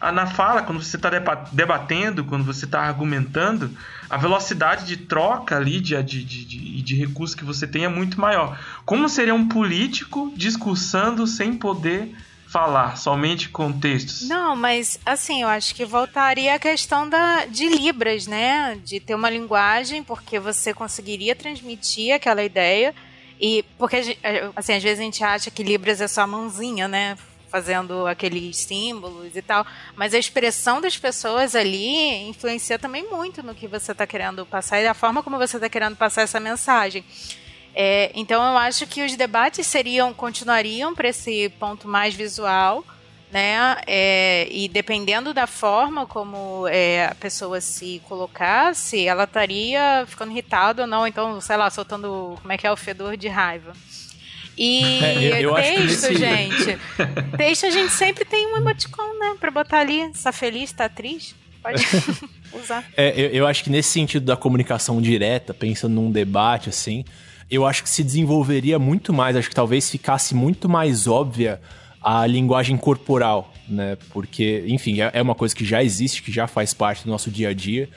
na 0.00 0.26
fala, 0.26 0.62
quando 0.62 0.82
você 0.82 0.96
está 0.96 1.10
debatendo, 1.52 2.24
quando 2.24 2.44
você 2.44 2.64
está 2.64 2.80
argumentando, 2.80 3.70
a 4.08 4.16
velocidade 4.16 4.86
de 4.86 4.96
troca 4.96 5.56
ali 5.56 5.80
de, 5.80 6.00
de, 6.02 6.24
de, 6.24 6.82
de 6.82 6.96
recursos 6.96 7.34
que 7.34 7.44
você 7.44 7.66
tem 7.66 7.84
é 7.84 7.88
muito 7.88 8.20
maior. 8.20 8.58
Como 8.84 9.08
seria 9.08 9.34
um 9.34 9.48
político 9.48 10.32
discursando 10.36 11.26
sem 11.26 11.54
poder 11.54 12.14
falar, 12.48 12.96
somente 12.96 13.50
com 13.50 13.70
textos. 13.70 14.26
Não, 14.26 14.56
mas 14.56 14.98
assim, 15.04 15.42
eu 15.42 15.48
acho 15.48 15.74
que 15.74 15.84
voltaria 15.84 16.54
a 16.54 16.58
questão 16.58 17.06
da, 17.06 17.44
de 17.44 17.68
Libras, 17.68 18.26
né? 18.26 18.78
De 18.82 18.98
ter 18.98 19.14
uma 19.14 19.28
linguagem, 19.28 20.02
porque 20.02 20.38
você 20.38 20.72
conseguiria 20.72 21.36
transmitir 21.36 22.14
aquela 22.14 22.42
ideia. 22.42 22.94
E 23.38 23.64
porque 23.76 24.16
assim, 24.56 24.72
às 24.72 24.82
vezes 24.82 24.98
a 24.98 25.02
gente 25.02 25.22
acha 25.22 25.50
que 25.50 25.62
Libras 25.62 26.00
é 26.00 26.08
só 26.08 26.22
a 26.22 26.26
mãozinha, 26.26 26.88
né? 26.88 27.18
Fazendo 27.50 28.06
aqueles 28.06 28.56
símbolos 28.56 29.34
e 29.34 29.42
tal, 29.42 29.66
mas 29.96 30.14
a 30.14 30.18
expressão 30.18 30.80
das 30.80 30.96
pessoas 30.96 31.54
ali 31.54 32.28
influencia 32.28 32.78
também 32.78 33.08
muito 33.10 33.42
no 33.42 33.54
que 33.54 33.66
você 33.66 33.92
está 33.92 34.06
querendo 34.06 34.44
passar 34.46 34.80
e 34.80 34.84
da 34.84 34.94
forma 34.94 35.22
como 35.22 35.38
você 35.38 35.56
está 35.56 35.68
querendo 35.68 35.96
passar 35.96 36.22
essa 36.22 36.38
mensagem. 36.38 37.04
É, 37.74 38.10
então 38.14 38.42
eu 38.42 38.58
acho 38.58 38.86
que 38.86 39.04
os 39.04 39.14
debates 39.16 39.66
seriam 39.66 40.12
continuariam 40.12 40.94
para 40.94 41.08
esse 41.08 41.48
ponto 41.60 41.86
mais 41.86 42.14
visual, 42.14 42.84
né? 43.30 43.76
É, 43.86 44.48
e 44.50 44.68
dependendo 44.68 45.34
da 45.34 45.46
forma 45.46 46.06
como 46.06 46.66
é, 46.68 47.06
a 47.06 47.14
pessoa 47.14 47.60
se 47.60 48.02
colocasse, 48.08 49.06
ela 49.06 49.24
estaria 49.24 50.04
ficando 50.06 50.32
irritada 50.32 50.82
ou 50.82 50.88
não, 50.88 51.06
então 51.06 51.40
sei 51.40 51.56
lá, 51.56 51.70
soltando 51.70 52.36
como 52.40 52.52
é 52.52 52.58
que 52.58 52.66
é 52.66 52.72
o 52.72 52.76
fedor 52.76 53.16
de 53.16 53.28
raiva. 53.28 53.72
E 54.58 55.02
é, 55.02 55.42
eu, 55.44 55.50
eu 55.50 55.54
texto, 55.54 56.14
gente. 56.14 56.78
texto 57.36 57.66
a 57.66 57.70
gente 57.70 57.92
sempre 57.92 58.24
tem 58.24 58.52
um 58.52 58.56
emoticon, 58.56 59.18
né? 59.18 59.36
Pra 59.38 59.50
botar 59.50 59.78
ali, 59.78 60.00
está 60.10 60.32
feliz, 60.32 60.64
está 60.64 60.88
triste. 60.88 61.36
Pode 61.62 61.82
usar. 62.52 62.84
É, 62.96 63.12
eu, 63.18 63.30
eu 63.30 63.46
acho 63.46 63.62
que 63.62 63.70
nesse 63.70 63.90
sentido 63.90 64.26
da 64.26 64.36
comunicação 64.36 65.00
direta, 65.00 65.54
pensando 65.54 65.94
num 65.94 66.10
debate 66.10 66.68
assim, 66.68 67.04
eu 67.50 67.64
acho 67.64 67.82
que 67.82 67.88
se 67.88 68.02
desenvolveria 68.02 68.78
muito 68.78 69.12
mais, 69.12 69.36
acho 69.36 69.48
que 69.48 69.54
talvez 69.54 69.88
ficasse 69.90 70.34
muito 70.34 70.68
mais 70.68 71.06
óbvia 71.06 71.60
a 72.02 72.26
linguagem 72.26 72.76
corporal, 72.76 73.52
né? 73.68 73.96
Porque, 74.10 74.64
enfim, 74.66 75.00
é, 75.00 75.10
é 75.14 75.22
uma 75.22 75.34
coisa 75.34 75.54
que 75.54 75.64
já 75.64 75.82
existe, 75.82 76.22
que 76.22 76.32
já 76.32 76.46
faz 76.46 76.74
parte 76.74 77.04
do 77.04 77.10
nosso 77.10 77.30
dia 77.30 77.50
a 77.50 77.52
dia 77.52 77.88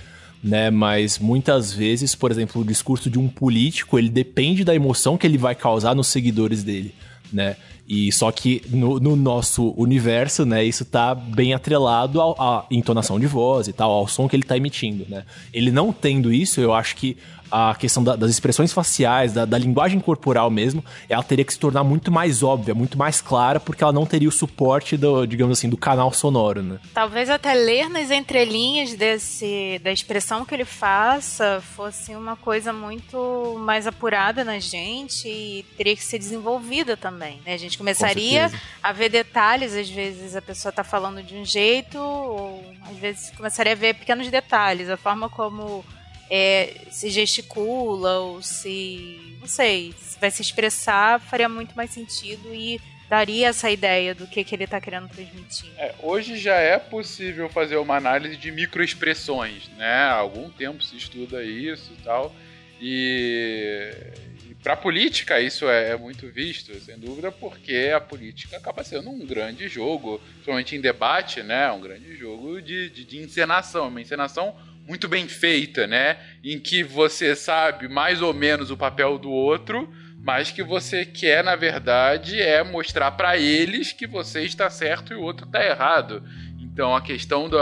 né? 0.44 0.70
Mas 0.70 1.20
muitas 1.20 1.72
vezes, 1.72 2.16
por 2.16 2.32
exemplo, 2.32 2.62
o 2.62 2.66
discurso 2.66 3.10
de 3.10 3.20
um 3.20 3.28
político, 3.28 3.98
ele 3.98 4.10
depende 4.10 4.64
da 4.64 4.74
emoção 4.74 5.18
que 5.18 5.28
ele 5.28 5.38
vai 5.38 5.56
causar 5.56 5.96
nos 5.96 6.08
seguidores 6.08 6.64
dele, 6.64 6.94
né? 7.32 7.56
E 7.94 8.10
só 8.10 8.32
que 8.32 8.62
no, 8.70 9.02
no 9.02 9.18
nosso 9.18 9.74
universo, 9.76 10.46
né, 10.46 10.64
isso 10.64 10.86
tá 10.86 11.14
bem 11.14 11.54
atrelado 11.54 12.22
à 12.22 12.66
entonação 12.72 13.20
de 13.20 13.28
voz 13.28 13.68
e 13.68 13.74
tal, 13.74 13.92
ao 13.92 14.08
som 14.08 14.30
que 14.30 14.36
ele 14.38 14.44
tá 14.44 14.56
emitindo, 14.56 15.06
né? 15.10 15.26
Ele 15.54 15.72
não 15.72 15.92
tendo 15.92 16.32
isso, 16.32 16.62
eu 16.62 16.74
acho 16.74 16.96
que 16.96 17.18
a 17.52 17.76
questão 17.76 18.04
da, 18.04 18.16
das 18.16 18.32
expressões 18.32 18.72
faciais, 18.72 19.34
da, 19.34 19.44
da, 19.44 19.58
linguagem 19.58 20.00
corporal 20.00 20.50
mesmo, 20.50 20.84
ela 21.10 21.22
teria 21.22 21.44
que 21.44 21.52
se 21.52 21.60
tornar 21.60 21.84
muito 21.84 22.12
mais 22.12 22.42
óbvia, 22.42 22.74
muito 22.74 22.98
mais 22.98 23.20
clara, 23.20 23.60
porque 23.60 23.84
ela 23.84 23.92
não 23.92 24.06
teria 24.06 24.30
o 24.30 24.32
suporte 24.32 24.96
do, 24.96 25.26
digamos 25.26 25.58
assim, 25.58 25.70
do 25.70 25.76
canal 25.76 26.14
sonoro, 26.14 26.64
né? 26.64 26.80
Talvez 26.94 27.30
até 27.30 27.54
ler 27.54 27.90
nas 27.90 28.10
entrelinhas 28.10 28.94
desse 28.94 29.80
da 29.84 29.92
expressão 29.92 30.46
que 30.46 30.56
ele 30.56 30.66
faça 30.66 31.62
fosse 31.76 32.16
uma 32.16 32.36
coisa 32.36 32.72
muito 32.72 33.58
mais 33.60 33.86
apurada 33.86 34.46
na 34.46 34.60
gente 34.60 35.28
e 35.28 35.66
teria 35.76 35.96
que 35.96 36.04
ser 36.04 36.18
desenvolvida 36.18 36.96
também, 36.96 37.42
né? 37.46 37.54
A 37.54 37.58
gente 37.58 37.78
começaria 37.82 38.52
a 38.82 38.92
ver 38.94 39.10
detalhes, 39.10 39.76
às 39.76 39.90
vezes 39.90 40.36
a 40.36 40.42
pessoa 40.42 40.70
está 40.70 40.84
falando 40.84 41.24
de 41.24 41.36
um 41.36 41.44
jeito, 41.44 41.98
ou 41.98 42.74
às 42.90 42.98
vezes 42.98 43.32
começaria 43.32 43.74
a 43.74 43.76
ver 43.76 43.96
pequenos 43.96 44.30
detalhes, 44.30 44.90
a 44.90 44.98
forma 44.98 45.30
como 45.30 45.84
é, 46.30 46.86
se 46.90 47.10
gesticula 47.10 48.20
ou 48.20 48.42
se. 48.42 49.38
não 49.40 49.48
sei, 49.48 49.94
se 49.98 50.20
vai 50.20 50.32
se 50.32 50.42
expressar, 50.42 51.20
faria 51.20 51.50
muito 51.50 51.76
mais 51.76 51.92
sentido 51.92 52.54
e 52.54 52.80
daria 53.10 53.50
essa 53.50 53.70
ideia 53.70 54.16
do 54.16 54.26
que, 54.26 54.42
que 54.42 54.56
ele 54.56 54.64
está 54.64 54.80
querendo 54.80 55.10
transmitir. 55.10 55.70
É, 55.78 55.94
hoje 56.02 56.38
já 56.38 56.56
é 56.56 56.80
possível 56.80 57.50
fazer 57.50 57.76
uma 57.76 57.98
análise 57.98 58.38
de 58.38 58.50
microexpressões, 58.52 59.68
né? 59.76 59.94
Há 59.94 60.14
algum 60.14 60.50
tempo 60.50 60.82
se 60.82 60.96
estuda 60.96 61.44
isso 61.44 61.92
e 62.00 62.04
tal. 62.04 62.34
E, 62.80 63.92
e 64.31 64.31
para 64.64 64.74
a 64.74 64.78
política 64.78 65.40
isso 65.42 65.68
é, 65.68 65.90
é, 65.90 65.98
muito 65.98 66.28
visto, 66.28 66.74
sem 66.82 66.98
dúvida, 67.00 67.32
porque 67.32 67.92
a 67.96 68.00
política 68.00 68.58
acaba 68.58 68.84
sendo 68.84 69.10
um 69.10 69.26
grande 69.26 69.68
jogo, 69.68 70.20
principalmente 70.34 70.76
em 70.76 70.82
debate, 70.82 71.42
né? 71.42 71.72
Um 71.72 71.82
grande 71.82 72.16
jogo 72.16 72.62
de, 72.62 72.90
de, 72.92 73.04
de 73.04 73.18
encenação, 73.18 73.88
uma 73.88 74.02
encenação 74.02 74.56
muito 74.88 75.08
bem 75.08 75.28
feita, 75.28 75.88
né? 75.88 76.18
Em 76.44 76.60
que 76.60 76.84
você 76.84 77.36
sabe 77.36 77.88
mais 77.88 78.22
ou 78.22 78.34
menos 78.34 78.70
o 78.70 78.78
papel 78.78 79.18
do 79.18 79.32
outro, 79.32 79.92
mas 80.24 80.52
que 80.52 80.62
você 80.62 81.06
quer, 81.06 81.44
na 81.44 81.56
verdade, 81.56 82.40
é 82.40 82.64
mostrar 82.64 83.12
para 83.12 83.38
eles 83.38 83.92
que 83.92 84.06
você 84.06 84.44
está 84.44 84.70
certo 84.70 85.12
e 85.12 85.16
o 85.16 85.22
outro 85.22 85.48
está 85.48 85.66
errado. 85.66 86.24
Então 86.60 86.96
a 86.96 87.02
questão 87.02 87.50
do, 87.50 87.58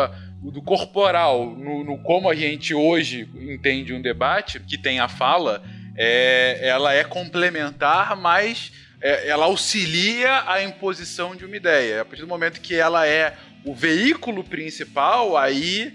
do 0.52 0.62
corporal, 0.62 1.56
no, 1.56 1.84
no, 1.84 1.98
como 2.00 2.30
a 2.30 2.36
gente 2.36 2.74
hoje 2.74 3.30
entende 3.36 3.94
um 3.94 4.02
debate, 4.02 4.60
que 4.60 4.78
tem 4.78 5.00
a 5.00 5.08
fala, 5.08 5.64
é, 6.02 6.60
ela 6.62 6.94
é 6.94 7.04
complementar, 7.04 8.16
mas 8.16 8.72
é, 9.02 9.28
ela 9.28 9.46
auxilia 9.46 10.44
a 10.48 10.64
imposição 10.64 11.36
de 11.36 11.44
uma 11.44 11.58
ideia. 11.58 12.02
A 12.02 12.06
partir 12.06 12.22
do 12.22 12.28
momento 12.28 12.62
que 12.62 12.74
ela 12.74 13.06
é 13.06 13.36
o 13.66 13.76
veículo 13.76 14.42
principal, 14.42 15.36
aí 15.36 15.94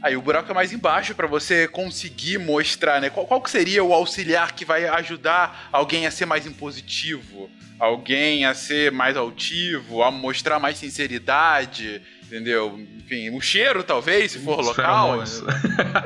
aí 0.00 0.16
o 0.16 0.22
buraco 0.22 0.50
é 0.50 0.54
mais 0.54 0.72
embaixo 0.72 1.14
para 1.14 1.28
você 1.28 1.68
conseguir 1.68 2.38
mostrar, 2.38 3.00
né? 3.00 3.10
Qual, 3.10 3.26
qual 3.26 3.40
que 3.42 3.50
seria 3.50 3.84
o 3.84 3.92
auxiliar 3.92 4.52
que 4.52 4.64
vai 4.64 4.88
ajudar 4.88 5.68
alguém 5.70 6.06
a 6.06 6.10
ser 6.10 6.24
mais 6.24 6.46
impositivo, 6.46 7.48
alguém 7.78 8.46
a 8.46 8.54
ser 8.54 8.90
mais 8.90 9.16
altivo, 9.18 10.02
a 10.02 10.10
mostrar 10.10 10.58
mais 10.58 10.78
sinceridade, 10.78 12.02
entendeu? 12.24 12.80
Enfim, 12.96 13.30
o 13.30 13.40
cheiro 13.40 13.84
talvez, 13.84 14.32
se 14.32 14.38
for 14.40 14.60
local. 14.60 15.18
Né? 15.18 15.24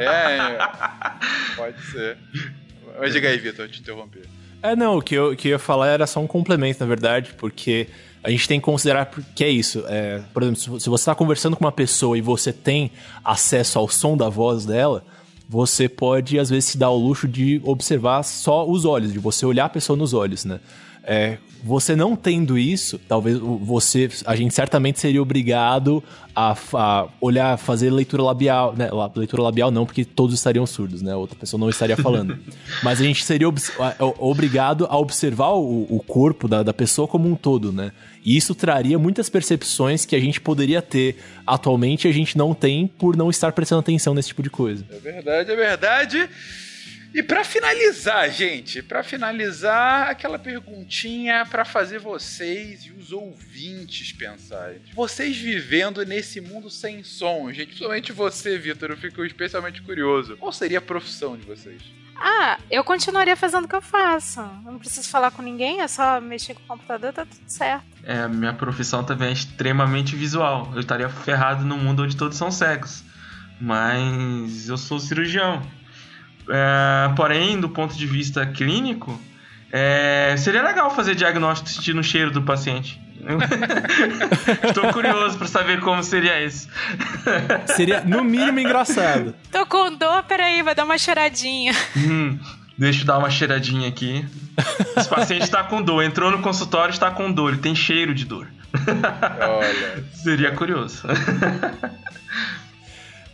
É, 0.00 0.58
pode 1.56 1.80
ser. 1.90 2.18
Mas 2.98 3.12
diga 3.12 3.28
aí, 3.28 3.38
Vitor, 3.38 3.68
te 3.68 3.80
interromper. 3.80 4.22
É, 4.62 4.74
não, 4.74 4.98
o 4.98 5.02
que 5.02 5.14
eu, 5.14 5.36
que 5.36 5.48
eu 5.48 5.52
ia 5.52 5.58
falar 5.58 5.88
era 5.88 6.06
só 6.06 6.20
um 6.20 6.26
complemento, 6.26 6.80
na 6.80 6.86
verdade, 6.86 7.34
porque 7.36 7.88
a 8.22 8.30
gente 8.30 8.48
tem 8.48 8.58
que 8.58 8.64
considerar 8.64 9.10
que 9.34 9.44
é 9.44 9.48
isso. 9.48 9.84
É, 9.86 10.22
por 10.32 10.42
exemplo, 10.42 10.80
se 10.80 10.88
você 10.88 11.02
está 11.02 11.14
conversando 11.14 11.56
com 11.56 11.64
uma 11.64 11.72
pessoa 11.72 12.18
e 12.18 12.20
você 12.20 12.52
tem 12.52 12.90
acesso 13.24 13.78
ao 13.78 13.88
som 13.88 14.16
da 14.16 14.28
voz 14.28 14.66
dela, 14.66 15.04
você 15.48 15.88
pode, 15.88 16.38
às 16.38 16.50
vezes, 16.50 16.64
se 16.70 16.78
dar 16.78 16.90
o 16.90 16.96
luxo 16.96 17.28
de 17.28 17.60
observar 17.64 18.22
só 18.24 18.68
os 18.68 18.84
olhos, 18.84 19.12
de 19.12 19.18
você 19.18 19.46
olhar 19.46 19.66
a 19.66 19.68
pessoa 19.68 19.96
nos 19.96 20.12
olhos, 20.12 20.44
né? 20.44 20.58
É, 21.08 21.38
você 21.62 21.94
não 21.94 22.16
tendo 22.16 22.58
isso, 22.58 22.98
talvez 22.98 23.38
você, 23.38 24.08
a 24.24 24.34
gente 24.34 24.52
certamente 24.52 24.98
seria 24.98 25.22
obrigado 25.22 26.02
a, 26.34 26.56
a, 26.74 27.08
olhar, 27.20 27.56
fazer 27.56 27.90
leitura 27.90 28.24
labial, 28.24 28.74
né? 28.76 28.90
Leitura 29.14 29.42
labial 29.42 29.70
não, 29.70 29.86
porque 29.86 30.04
todos 30.04 30.34
estariam 30.34 30.66
surdos, 30.66 31.02
né? 31.02 31.14
Outra 31.14 31.36
pessoa 31.38 31.60
não 31.60 31.70
estaria 31.70 31.96
falando. 31.96 32.36
Mas 32.82 33.00
a 33.00 33.04
gente 33.04 33.24
seria 33.24 33.48
ob 33.48 33.60
obrigado 34.18 34.86
a 34.90 34.98
observar 34.98 35.50
o, 35.50 35.86
o 35.88 36.00
corpo 36.00 36.48
da, 36.48 36.64
da, 36.64 36.74
pessoa 36.74 37.06
como 37.06 37.28
um 37.28 37.36
todo, 37.36 37.72
né? 37.72 37.92
E 38.24 38.36
isso 38.36 38.54
traria 38.54 38.98
muitas 38.98 39.28
percepções 39.28 40.04
que 40.04 40.16
a 40.16 40.20
gente 40.20 40.40
poderia 40.40 40.82
ter 40.82 41.16
atualmente 41.46 42.06
e 42.06 42.10
a 42.10 42.12
gente 42.12 42.36
não 42.36 42.52
tem 42.52 42.86
por 42.86 43.16
não 43.16 43.30
estar 43.30 43.52
prestando 43.52 43.80
atenção 43.80 44.12
nesse 44.12 44.28
tipo 44.28 44.42
de 44.42 44.50
coisa. 44.50 44.84
É 44.90 44.98
verdade, 44.98 45.50
é 45.52 45.56
verdade. 45.56 46.28
E 47.16 47.22
para 47.22 47.42
finalizar, 47.44 48.30
gente, 48.30 48.82
para 48.82 49.02
finalizar, 49.02 50.10
aquela 50.10 50.38
perguntinha 50.38 51.46
para 51.46 51.64
fazer 51.64 51.98
vocês 51.98 52.84
e 52.84 52.92
os 52.92 53.10
ouvintes 53.10 54.12
pensarem. 54.12 54.82
Vocês 54.94 55.34
vivendo 55.34 56.04
nesse 56.04 56.42
mundo 56.42 56.68
sem 56.68 57.02
som, 57.02 57.50
gente, 57.50 57.68
principalmente 57.68 58.12
você, 58.12 58.58
Vitor, 58.58 58.90
eu 58.90 58.98
fico 58.98 59.24
especialmente 59.24 59.80
curioso. 59.80 60.36
Qual 60.36 60.52
seria 60.52 60.76
a 60.76 60.82
profissão 60.82 61.38
de 61.38 61.46
vocês? 61.46 61.80
Ah, 62.16 62.58
eu 62.70 62.84
continuaria 62.84 63.34
fazendo 63.34 63.64
o 63.64 63.68
que 63.68 63.76
eu 63.76 63.80
faço. 63.80 64.40
Eu 64.40 64.72
não 64.72 64.78
preciso 64.78 65.08
falar 65.08 65.30
com 65.30 65.40
ninguém, 65.40 65.80
é 65.80 65.88
só 65.88 66.20
mexer 66.20 66.52
com 66.52 66.64
o 66.64 66.66
computador, 66.66 67.14
tá 67.14 67.24
tudo 67.24 67.48
certo. 67.48 67.86
É, 68.04 68.18
a 68.18 68.28
minha 68.28 68.52
profissão 68.52 69.02
também 69.02 69.30
é 69.30 69.32
extremamente 69.32 70.14
visual. 70.14 70.70
Eu 70.74 70.80
estaria 70.80 71.08
ferrado 71.08 71.64
num 71.64 71.78
mundo 71.78 72.02
onde 72.02 72.14
todos 72.14 72.36
são 72.36 72.50
cegos. 72.50 73.02
Mas 73.58 74.68
eu 74.68 74.76
sou 74.76 75.00
cirurgião. 75.00 75.62
É, 76.48 77.12
porém, 77.14 77.58
do 77.58 77.68
ponto 77.68 77.96
de 77.96 78.06
vista 78.06 78.46
clínico, 78.46 79.20
é, 79.72 80.34
seria 80.38 80.62
legal 80.62 80.94
fazer 80.94 81.14
diagnóstico 81.14 81.68
sentindo 81.68 82.00
o 82.00 82.04
cheiro 82.04 82.30
do 82.30 82.42
paciente. 82.42 83.00
Estou 84.68 84.92
curioso 84.92 85.36
para 85.36 85.48
saber 85.48 85.80
como 85.80 86.02
seria 86.02 86.44
isso. 86.44 86.68
Seria, 87.74 88.02
no 88.02 88.22
mínimo, 88.22 88.60
engraçado. 88.60 89.34
Tô 89.50 89.66
com 89.66 89.92
dor, 89.94 90.22
peraí, 90.24 90.62
vai 90.62 90.74
dar 90.74 90.84
uma 90.84 90.96
cheiradinha. 90.96 91.74
Hum, 91.96 92.38
deixa 92.78 93.02
eu 93.02 93.06
dar 93.06 93.18
uma 93.18 93.30
cheiradinha 93.30 93.88
aqui. 93.88 94.24
Esse 94.96 95.08
paciente 95.08 95.42
está 95.42 95.64
com 95.64 95.82
dor, 95.82 96.02
entrou 96.02 96.30
no 96.30 96.40
consultório 96.40 96.92
está 96.92 97.10
com 97.10 97.32
dor, 97.32 97.52
ele 97.52 97.62
tem 97.62 97.74
cheiro 97.74 98.14
de 98.14 98.24
dor. 98.24 98.48
Olha. 99.40 100.04
Seria 100.14 100.52
curioso. 100.52 101.02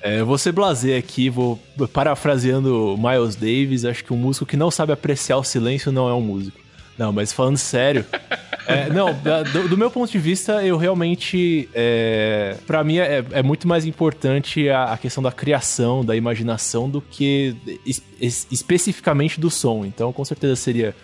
É, 0.03 0.21
eu 0.21 0.27
vou 0.27 0.37
ser 0.37 0.51
blazer 0.51 0.99
aqui, 0.99 1.31
vou 1.31 1.59
parafraseando 1.93 2.97
Miles 2.99 3.37
Davis, 3.37 3.85
acho 3.85 4.05
que 4.05 4.13
um 4.13 4.17
músico 4.17 4.45
que 4.45 4.57
não 4.57 4.71
sabe 4.71 4.93
apreciar 4.93 5.39
o 5.39 5.45
silêncio 5.45 5.93
não 5.93 6.09
é 6.09 6.15
um 6.15 6.21
músico. 6.21 6.59
Não, 6.99 7.13
mas 7.13 7.33
falando 7.33 7.57
sério. 7.57 8.05
é, 8.67 8.91
não, 8.91 9.15
do, 9.53 9.69
do, 9.69 9.79
meu 9.79 9.91
ponto 9.91 10.11
de 10.11 10.19
vista, 10.19 10.63
eu 10.65 10.77
realmente. 10.77 11.69
É, 11.73 12.57
para 12.67 12.83
mim 12.85 12.99
é, 12.99 13.25
é, 13.31 13.43
muito 13.43 13.67
mais 13.67 13.87
importante 13.87 14.69
a, 14.69 14.93
a, 14.93 14.99
questão 14.99 15.23
da 15.23 15.33
criação, 15.33 16.05
da 16.05 16.15
imaginação, 16.17 16.91
do 16.91 17.01
que 17.01 17.57
es, 17.87 18.03
es, 18.21 18.47
especificamente 18.51 19.41
do 19.41 19.51
som. 19.51 19.85
Então, 19.85 20.13
com 20.13 20.25
certeza 20.25 20.57
seria 20.57 20.95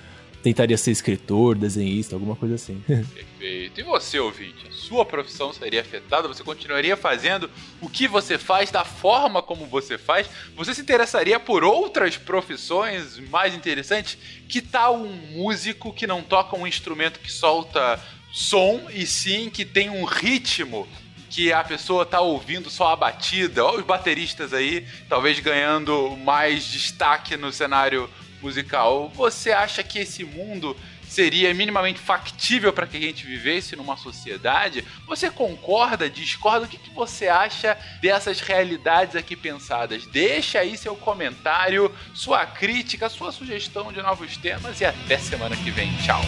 tentaria 0.42 0.76
ser 0.76 0.90
escritor, 0.90 1.56
desenhista, 1.56 2.14
alguma 2.14 2.36
coisa 2.36 2.54
assim. 2.54 2.82
Perfeito. 2.86 3.80
E 3.80 3.82
você, 3.82 4.18
ouvinte? 4.18 4.66
Sua 4.70 5.04
profissão 5.04 5.52
seria 5.52 5.80
afetada? 5.80 6.28
Você 6.28 6.42
continuaria 6.42 6.96
fazendo 6.96 7.50
o 7.80 7.88
que 7.88 8.08
você 8.08 8.38
faz, 8.38 8.70
da 8.70 8.84
forma 8.84 9.42
como 9.42 9.66
você 9.66 9.98
faz? 9.98 10.28
Você 10.56 10.74
se 10.74 10.80
interessaria 10.80 11.38
por 11.38 11.64
outras 11.64 12.16
profissões 12.16 13.18
mais 13.30 13.54
interessantes? 13.54 14.18
Que 14.48 14.60
tal 14.60 14.96
um 14.96 15.12
músico 15.32 15.92
que 15.92 16.06
não 16.06 16.22
toca 16.22 16.56
um 16.56 16.66
instrumento 16.66 17.20
que 17.20 17.30
solta 17.30 18.00
som 18.32 18.88
e 18.90 19.06
sim 19.06 19.50
que 19.50 19.64
tem 19.64 19.90
um 19.90 20.04
ritmo 20.04 20.86
que 21.30 21.52
a 21.52 21.62
pessoa 21.62 22.06
tá 22.06 22.20
ouvindo 22.20 22.70
só 22.70 22.92
a 22.92 22.96
batida. 22.96 23.64
Olha 23.64 23.80
os 23.80 23.84
bateristas 23.84 24.52
aí, 24.52 24.86
talvez 25.08 25.38
ganhando 25.40 26.16
mais 26.16 26.64
destaque 26.64 27.36
no 27.36 27.52
cenário 27.52 28.08
musical. 28.40 29.10
Você 29.14 29.52
acha 29.52 29.82
que 29.82 29.98
esse 29.98 30.24
mundo 30.24 30.76
seria 31.08 31.52
minimamente 31.54 31.98
factível 31.98 32.72
para 32.72 32.86
que 32.86 32.96
a 32.96 33.00
gente 33.00 33.26
vivesse 33.26 33.74
numa 33.74 33.96
sociedade? 33.96 34.84
Você 35.06 35.30
concorda, 35.30 36.08
discorda? 36.10 36.66
O 36.66 36.68
que, 36.68 36.76
que 36.76 36.90
você 36.90 37.28
acha 37.28 37.76
dessas 38.00 38.40
realidades 38.40 39.16
aqui 39.16 39.34
pensadas? 39.34 40.06
Deixa 40.06 40.60
aí 40.60 40.76
seu 40.76 40.94
comentário, 40.94 41.92
sua 42.14 42.44
crítica, 42.44 43.08
sua 43.08 43.32
sugestão 43.32 43.92
de 43.92 44.02
novos 44.02 44.36
temas 44.36 44.80
e 44.80 44.84
até 44.84 45.18
semana 45.18 45.56
que 45.56 45.70
vem. 45.70 45.90
Tchau! 46.04 46.20